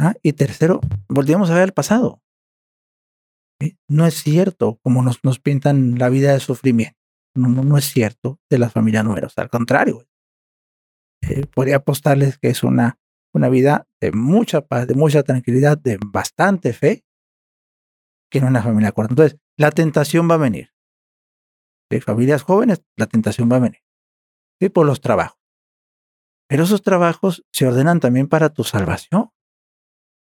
[0.00, 0.14] ¿Ah?
[0.20, 2.20] Y tercero, volvemos a ver el pasado.
[3.60, 3.78] ¿Sí?
[3.88, 6.98] No es cierto como nos, nos pintan la vida de sufrimiento.
[7.34, 9.38] No, no, es cierto de las familias numerosas.
[9.38, 10.06] Al contrario,
[11.22, 12.98] eh, podría apostarles que es una,
[13.34, 17.04] una vida de mucha paz, de mucha tranquilidad, de bastante fe,
[18.30, 19.12] que no una familia corta.
[19.12, 20.72] Entonces, la tentación va a venir.
[21.90, 23.82] De familias jóvenes, la tentación va a venir.
[24.60, 24.70] ¿Sí?
[24.70, 25.38] Por los trabajos.
[26.48, 29.30] Pero esos trabajos se ordenan también para tu salvación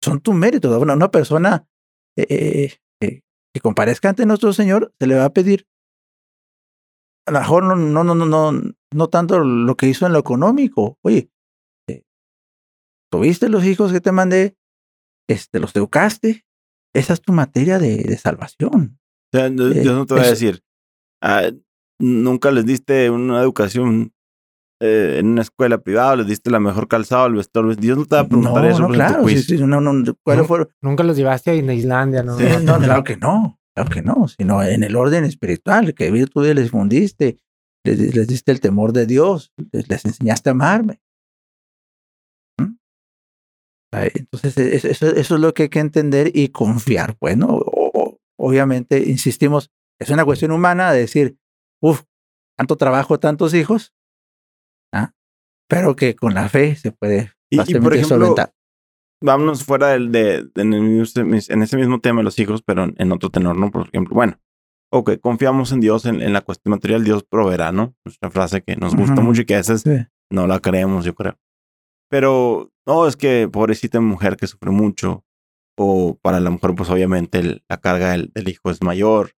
[0.01, 0.77] son tu mérito.
[0.79, 1.67] Una, una persona
[2.15, 2.73] eh, eh,
[3.53, 5.67] que comparezca ante nuestro Señor, se le va a pedir,
[7.27, 8.61] a lo mejor no, no, no, no, no,
[8.93, 10.97] no tanto lo que hizo en lo económico.
[11.03, 11.29] Oye,
[11.87, 12.03] eh,
[13.11, 14.55] tuviste los hijos que te mandé,
[15.27, 16.45] este, los educaste,
[16.93, 18.99] esa es tu materia de, de salvación.
[19.31, 20.63] O sea, yo, yo no te voy a decir,
[21.21, 21.51] ah,
[21.99, 24.13] nunca les diste una educación
[24.81, 27.75] eh, en una escuela privada, les diste la mejor calzado, el vestuario.
[27.75, 28.79] Dios no te va a preguntar no, eso.
[28.79, 29.27] No, claro.
[29.27, 30.67] Sí, sí, no, no, ¿cuál fue?
[30.81, 32.37] Nunca los llevaste a Islandia, ¿no?
[32.37, 33.59] Sí, no, claro que no.
[33.75, 34.27] Claro que no.
[34.29, 37.39] Sino en el orden espiritual, que virtudes les fundiste,
[37.83, 41.01] les, les, diste el temor de Dios, les, les enseñaste a amarme.
[42.57, 42.75] ¿Mm?
[43.91, 47.17] Entonces, eso, eso, es lo que hay que entender y confiar.
[47.17, 47.47] Pues, ¿no?
[47.49, 51.37] O, obviamente, insistimos, es una cuestión humana de decir,
[51.81, 52.03] uff,
[52.57, 53.93] tanto trabajo, tantos hijos.
[55.69, 58.53] Pero que con la fe se puede y, y por ejemplo, solventar.
[59.21, 63.11] Vámonos fuera del, de, de, en, ese mismo tema de los hijos, pero en, en,
[63.11, 63.69] otro tenor, ¿no?
[63.69, 64.39] Por ejemplo, bueno,
[64.91, 67.95] ok, confiamos en Dios en, en la cuestión material, Dios proveerá, ¿no?
[68.05, 69.23] Nuestra frase que nos gusta uh -huh.
[69.23, 69.97] mucho y que a veces sí.
[70.31, 71.37] no la creemos, yo creo.
[72.09, 75.23] Pero, no, es que pobrecita mujer que sufre mucho,
[75.77, 79.33] o para la mujer, pues obviamente el, la carga del, del, hijo es mayor,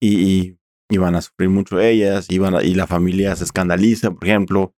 [0.00, 0.58] y, y,
[0.88, 4.24] y, van a sufrir mucho ellas, y, van a, y la familia se escandaliza, por
[4.24, 4.74] ejemplo,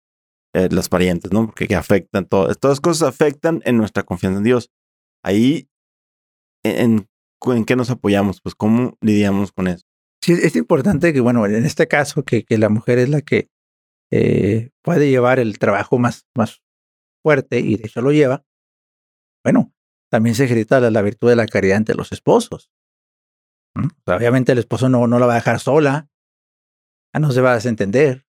[0.58, 1.45] eh, los parientes, ¿no?
[1.45, 2.53] Porque que afectan todo.
[2.55, 4.72] Todas cosas afectan en nuestra confianza en Dios.
[5.24, 5.70] Ahí,
[6.64, 7.08] en,
[7.45, 8.41] en qué nos apoyamos?
[8.41, 9.86] Pues, ¿cómo lidiamos con eso?
[10.24, 13.49] Sí, es importante que, bueno, en este caso, que, que la mujer es la que
[14.12, 16.62] eh, puede llevar el trabajo más, más
[17.24, 18.43] fuerte y de hecho lo lleva.
[19.45, 19.74] Bueno,
[20.10, 22.72] también se ejercita la, la virtud de la caridad entre los esposos.
[24.05, 26.10] Obviamente el esposo no, no la va a dejar sola,
[27.14, 28.26] ya no se va a desentender,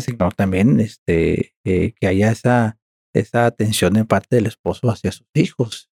[0.00, 2.78] sino también este, eh, que haya esa,
[3.14, 5.90] esa atención en parte del esposo hacia sus hijos.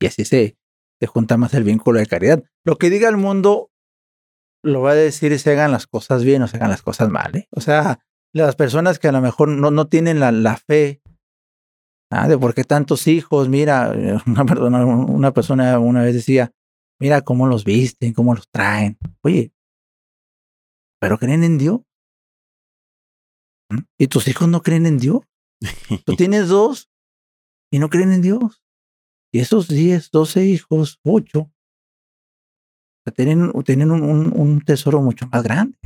[0.00, 0.56] Y así se,
[1.00, 2.42] te junta más el vínculo de caridad.
[2.64, 3.70] Lo que diga el mundo
[4.64, 7.34] lo va a decir si hagan las cosas bien o se hagan las cosas mal.
[7.36, 7.48] ¿eh?
[7.50, 8.00] O sea,
[8.32, 11.02] las personas que a lo mejor no, no tienen la, la fe
[12.10, 13.90] ah, de por qué tantos hijos, mira,
[14.26, 16.52] una, persona, una persona una vez decía,
[17.00, 18.98] mira cómo los visten, cómo los traen.
[19.22, 19.52] Oye,
[21.00, 21.80] pero creen en Dios.
[23.98, 25.20] ¿Y tus hijos no creen en Dios?
[26.04, 26.90] Tú tienes dos
[27.70, 28.62] y no creen en Dios.
[29.32, 31.50] Y esos 10, 12 hijos, 8,
[33.10, 35.76] tienen, tienen un, un, un, tesoro mucho más grande.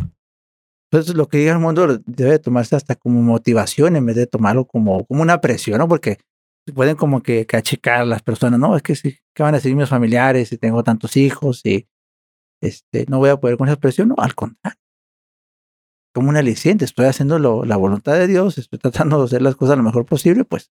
[0.90, 4.66] Entonces, lo que diga el mundo debe tomarse hasta como motivación en vez de tomarlo
[4.66, 5.88] como, como una presión, ¿no?
[5.88, 6.18] Porque
[6.74, 9.76] pueden como que, que achicar las personas, no, es que sí, que van a seguir
[9.76, 11.88] mis familiares si tengo tantos hijos y
[12.60, 14.78] este, no voy a poder con esa presión, no, al contrario.
[16.16, 19.54] Como un aliciente, estoy haciendo lo, la voluntad de Dios, estoy tratando de hacer las
[19.54, 20.72] cosas lo mejor posible, pues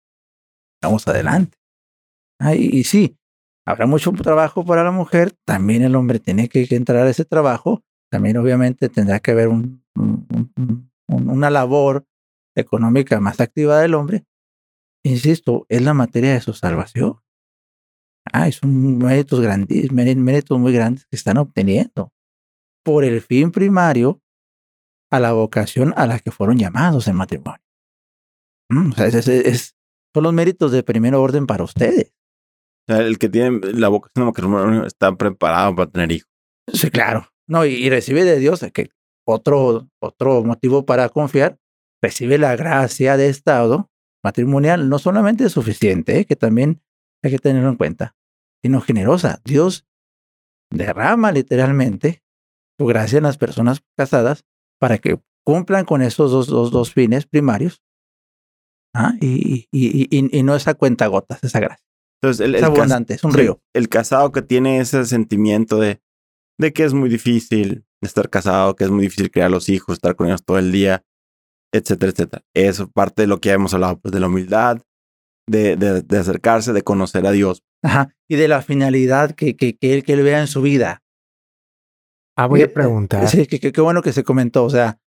[0.84, 1.58] vamos adelante.
[2.40, 3.18] Ah, y, sí,
[3.66, 7.84] habrá mucho trabajo para la mujer, también el hombre tiene que, entrar a ese trabajo,
[8.12, 9.84] también obviamente tendrá que haber un,
[11.08, 12.06] una labor
[12.56, 14.28] económica más activa del hombre.
[15.04, 17.20] Insisto, es la materia de su salvación.
[18.32, 22.14] Ah, son méritos grandes, méritos muy grandes que están obteniendo
[22.84, 24.21] por el fin primario
[25.12, 27.62] a la vocación a la que fueron llamados en matrimonio.
[28.70, 29.76] Mm, o sea, es,
[30.14, 32.14] son los méritos de primer orden para ustedes
[33.00, 36.30] el que tiene la vocación de matrimonio está preparado para tener hijos.
[36.72, 37.28] Sí, claro.
[37.48, 38.90] No, y, recibe de Dios, que
[39.26, 41.58] otro, otro motivo para confiar,
[42.02, 43.90] recibe la gracia de estado
[44.24, 46.26] matrimonial, no solamente es suficiente, ¿eh?
[46.26, 46.82] que también
[47.24, 48.16] hay que tenerlo en cuenta,
[48.64, 49.42] sino generosa.
[49.44, 49.86] Dios
[50.72, 52.24] derrama literalmente
[52.80, 54.46] su gracia en las personas casadas
[54.82, 57.84] para que cumplan con esos dos, dos, dos fines primarios
[58.96, 59.14] ¿ah?
[59.22, 61.86] y, y, y, y, no esa cuenta gotas, esa gracia.
[62.22, 63.62] Entonces, el, es abundante, es un río.
[63.74, 66.02] El, casado que tiene ese sentimiento de,
[66.60, 70.16] de que es muy difícil estar casado, que es muy difícil criar los hijos, estar
[70.16, 71.04] con ellos todo el día,
[71.72, 72.44] etcétera, etcétera.
[72.56, 74.82] Eso parte de lo que ya hemos hablado, pues de la humildad,
[75.48, 77.64] de, de, acercarse, de conocer a Dios.
[77.84, 78.16] Ajá.
[78.28, 81.01] Y de la finalidad que, que, que, él, que él vea en su vida.
[82.42, 83.28] Ah, voy a eh, preguntar.
[83.28, 84.66] Sí, qué bueno que se comentó.
[84.66, 85.00] O sea,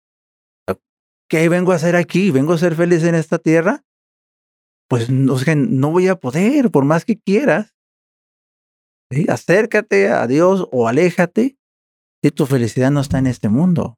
[1.30, 2.32] ¿qué vengo a hacer aquí?
[2.32, 3.84] ¿Vengo a ser feliz en esta tierra?
[4.94, 7.74] pues no, no voy a poder, por más que quieras.
[9.28, 11.58] Acércate a Dios o aléjate
[12.24, 13.98] si tu felicidad no está en este mundo.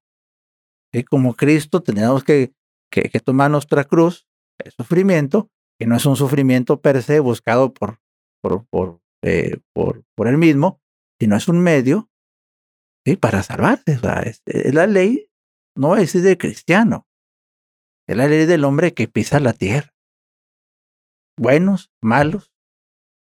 [0.93, 1.03] ¿Sí?
[1.03, 2.53] Como Cristo tenemos que,
[2.89, 4.25] que, tomar nuestra cruz,
[4.57, 7.99] el sufrimiento, que no es un sufrimiento per se buscado por,
[8.41, 10.79] por, por, eh, por, por él mismo,
[11.19, 12.09] sino es un medio
[13.19, 13.99] para salvarse.
[14.45, 15.29] Es, la ley,
[15.75, 17.07] no es de cristiano,
[18.07, 19.95] es la ley del hombre que pisa la tierra
[21.37, 22.51] buenos, malos,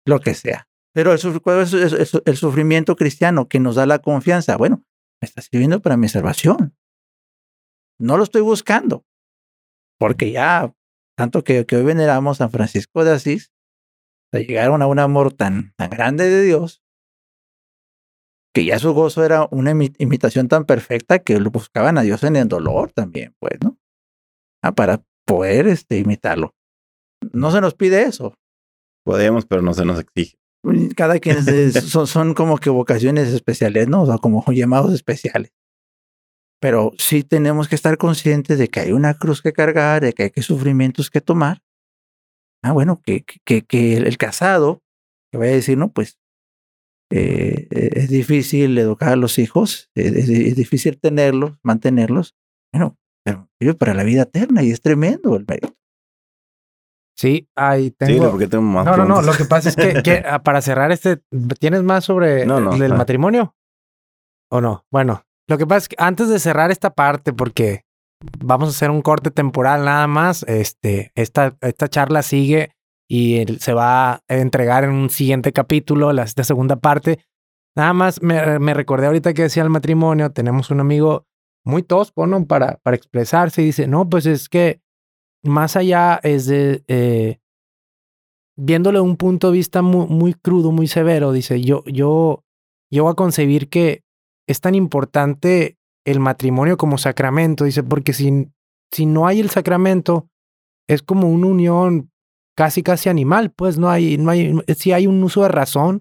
[0.07, 0.69] lo que sea.
[0.95, 4.85] Pero el, sufrimiento cristiano que nos da la confianza, bueno,
[5.21, 6.77] me está sirviendo para mi salvación.
[7.99, 9.05] No lo estoy buscando,
[9.99, 10.73] porque ya,
[11.17, 13.53] tanto que, hoy veneramos a Francisco de Asís,
[14.33, 16.84] llegaron a un amor tan, tan grande de Dios,
[18.55, 22.37] que ya su gozo era una imitación tan perfecta que lo buscaban a Dios en
[22.37, 23.77] el dolor también, pues, ¿no?
[24.63, 26.55] Ah, para poder este, imitarlo.
[27.33, 28.35] No se nos pide eso.
[29.05, 30.37] Podemos, pero no se nos exige.
[30.97, 31.43] Cada quien
[31.73, 34.03] son, son, como que vocaciones especiales, ¿no?
[34.03, 35.53] O sea, como llamados especiales.
[36.61, 40.23] Pero sí tenemos que estar conscientes de que hay una cruz que cargar, de que
[40.25, 41.61] hay que sufrimientos que tomar.
[42.63, 44.81] Ah, bueno, que, que, que el, casado,
[45.31, 46.19] que vaya a decir, no, pues
[47.17, 52.35] eh, es difícil educar a los hijos, es, es, difícil tenerlos, mantenerlos.
[52.73, 55.77] Bueno, pero para la vida eterna y es tremendo el mérito.
[57.17, 58.25] Sí, ahí tengo.
[58.25, 58.85] Sí, porque tengo más.
[58.85, 59.23] No, no, no.
[59.23, 61.23] Lo que pasa es que, ah, para cerrar este,
[61.61, 63.55] ¿tienes más sobre el matrimonio?
[64.51, 64.85] ¿O no?
[64.91, 67.85] Bueno, lo que pasa es que antes de cerrar esta parte, porque
[68.41, 72.75] vamos a hacer un corte temporal nada más, este, esta, esta charla sigue
[73.09, 77.21] y se va a entregar en un siguiente capítulo, la, segunda parte.
[77.77, 81.27] Nada más me, me, recordé ahorita que decía el matrimonio, tenemos un amigo
[81.65, 82.47] muy tosco, ¿no?
[82.47, 84.81] Para, para expresarse y dice, no, pues es que
[85.43, 87.39] más allá es de, eh,
[88.57, 92.45] viéndolo de un punto de vista muy, muy, crudo, muy severo, dice, yo, yo,
[92.91, 94.03] yo a concebir que
[94.47, 95.77] es tan importante
[96.07, 98.49] el matrimonio como sacramento, dice, porque si,
[98.93, 100.29] si no hay el sacramento,
[100.89, 102.11] es como una unión
[102.57, 106.01] casi, casi animal, pues no hay, no hay, sí hay un uso de razón,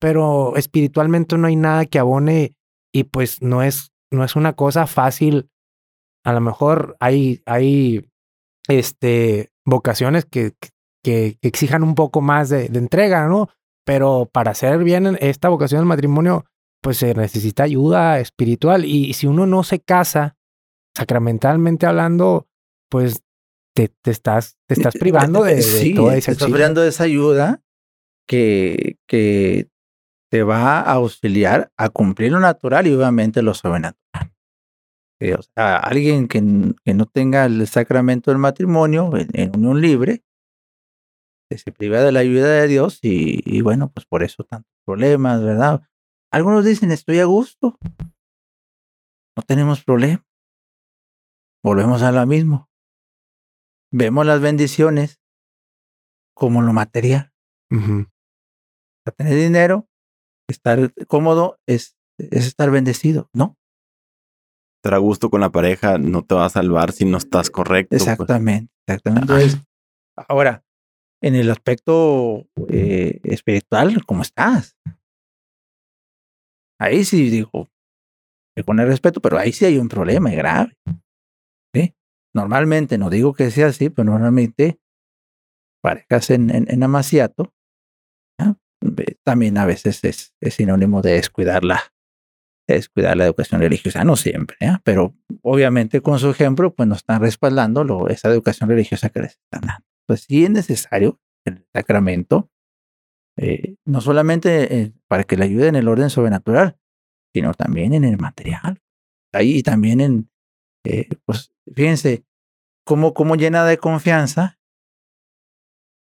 [0.00, 2.54] pero espiritualmente no hay nada que abone
[2.92, 5.50] y pues no es, no es una cosa fácil.
[6.24, 8.08] A lo mejor hay, hay
[8.68, 10.52] este, vocaciones que,
[11.02, 13.50] que, exijan un poco más de, entrega, ¿no?
[13.84, 16.46] pero para hacer bien esta vocación del matrimonio,
[16.82, 18.84] pues se necesita ayuda espiritual.
[18.84, 20.36] Y si uno no se casa,
[20.96, 22.46] sacramentalmente hablando,
[22.88, 23.23] pues
[23.74, 26.88] te, te estás, te estás privando de, de sí, toda te esa estás privando de
[26.88, 27.62] esa ayuda
[28.28, 29.68] que, que
[30.30, 34.32] te va a auxiliar a cumplir lo natural y obviamente lo sobrenatural.
[35.20, 36.42] Eh, o sea, alguien que,
[36.84, 40.24] que no tenga el sacramento del matrimonio en, en unión libre,
[41.56, 45.42] se priva de la ayuda de Dios y, y bueno, pues por eso tantos problemas,
[45.42, 45.82] ¿verdad?
[46.32, 47.78] Algunos dicen, estoy a gusto,
[49.36, 50.24] no tenemos problema.
[51.62, 52.68] Volvemos a lo mismo.
[53.96, 55.20] Vemos las bendiciones
[56.34, 57.32] como lo material.
[57.70, 59.88] A tener dinero,
[60.50, 63.56] estar cómodo es, es estar bendecido, ¿no?
[64.78, 67.90] Estar a gusto con la pareja no te va a salvar si no estás correcto.
[67.90, 68.02] pues.
[68.02, 69.32] Exactamente, exactamente.
[69.32, 69.60] Entonces,
[70.16, 70.64] ahora,
[71.22, 74.76] en el aspecto eh, espiritual, ¿cómo estás?
[76.80, 77.70] Ahí sí digo,
[78.66, 80.76] con el respeto, pero ahí sí hay un problema grave.
[82.34, 84.80] Normalmente, no digo que sea así, pero normalmente
[85.82, 87.54] parejas en, en, amaciato
[89.24, 91.92] también a veces es, sinónimo de descuidar la,
[92.68, 97.20] de descuidar la educación religiosa, no siempre, pero obviamente con su ejemplo, pues nos están
[97.20, 99.86] respaldando esa educación religiosa que les están dando.
[100.06, 102.50] Pues sí es necesario el sacramento,
[103.38, 106.78] eh, no solamente eh, para que le ayude en el orden sobrenatural,
[107.34, 108.80] sino también en el material.
[109.32, 110.30] Ahí también en,
[110.84, 112.24] eh, pues fíjense,
[112.84, 114.58] cómo, cómo llena de confianza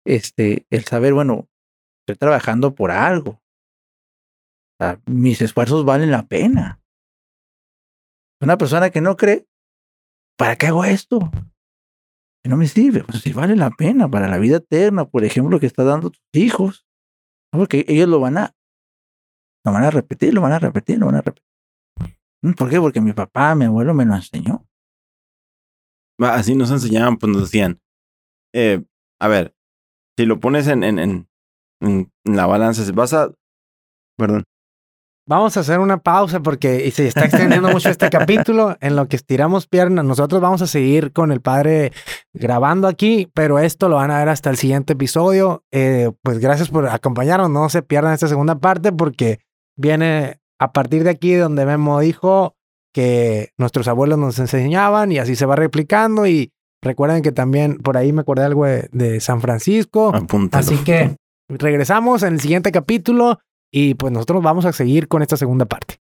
[0.06, 1.48] este, el saber, bueno,
[2.02, 3.42] estoy trabajando por algo.
[4.80, 6.82] Sea, mis esfuerzos valen la pena.
[8.42, 9.48] Una persona que no cree,
[10.38, 11.20] ¿para qué hago esto?
[12.44, 13.04] Que no me sirve.
[13.04, 16.24] Pues si vale la pena para la vida eterna, por ejemplo, que está dando tus
[16.34, 16.88] hijos.
[17.52, 18.56] Porque ellos lo van a,
[19.64, 21.46] lo van a repetir, lo van a repetir, lo van a repetir.
[22.58, 22.80] ¿Por qué?
[22.80, 24.66] Porque mi papá, mi abuelo me lo enseñó.
[26.22, 27.80] Así nos enseñaban, pues nos decían,
[28.54, 28.84] eh,
[29.20, 29.54] a ver,
[30.18, 31.28] si lo pones en, en, en,
[31.82, 33.32] en la balanza, vas a...
[34.18, 34.44] Perdón.
[35.28, 38.76] Vamos a hacer una pausa porque se está extendiendo mucho este capítulo.
[38.82, 41.94] En lo que estiramos piernas, nosotros vamos a seguir con el padre
[42.34, 45.64] grabando aquí, pero esto lo van a ver hasta el siguiente episodio.
[45.72, 47.50] Eh, pues gracias por acompañarnos.
[47.50, 49.40] No se pierdan esta segunda parte porque
[49.78, 52.56] viene a partir de aquí donde Memo dijo
[52.94, 56.28] que nuestros abuelos nos enseñaban y así se va replicando.
[56.28, 60.12] Y recuerden que también por ahí me acordé algo de, de San Francisco.
[60.14, 60.60] Apúntalo.
[60.60, 61.16] Así que
[61.48, 63.40] regresamos en el siguiente capítulo
[63.72, 66.01] y pues nosotros vamos a seguir con esta segunda parte.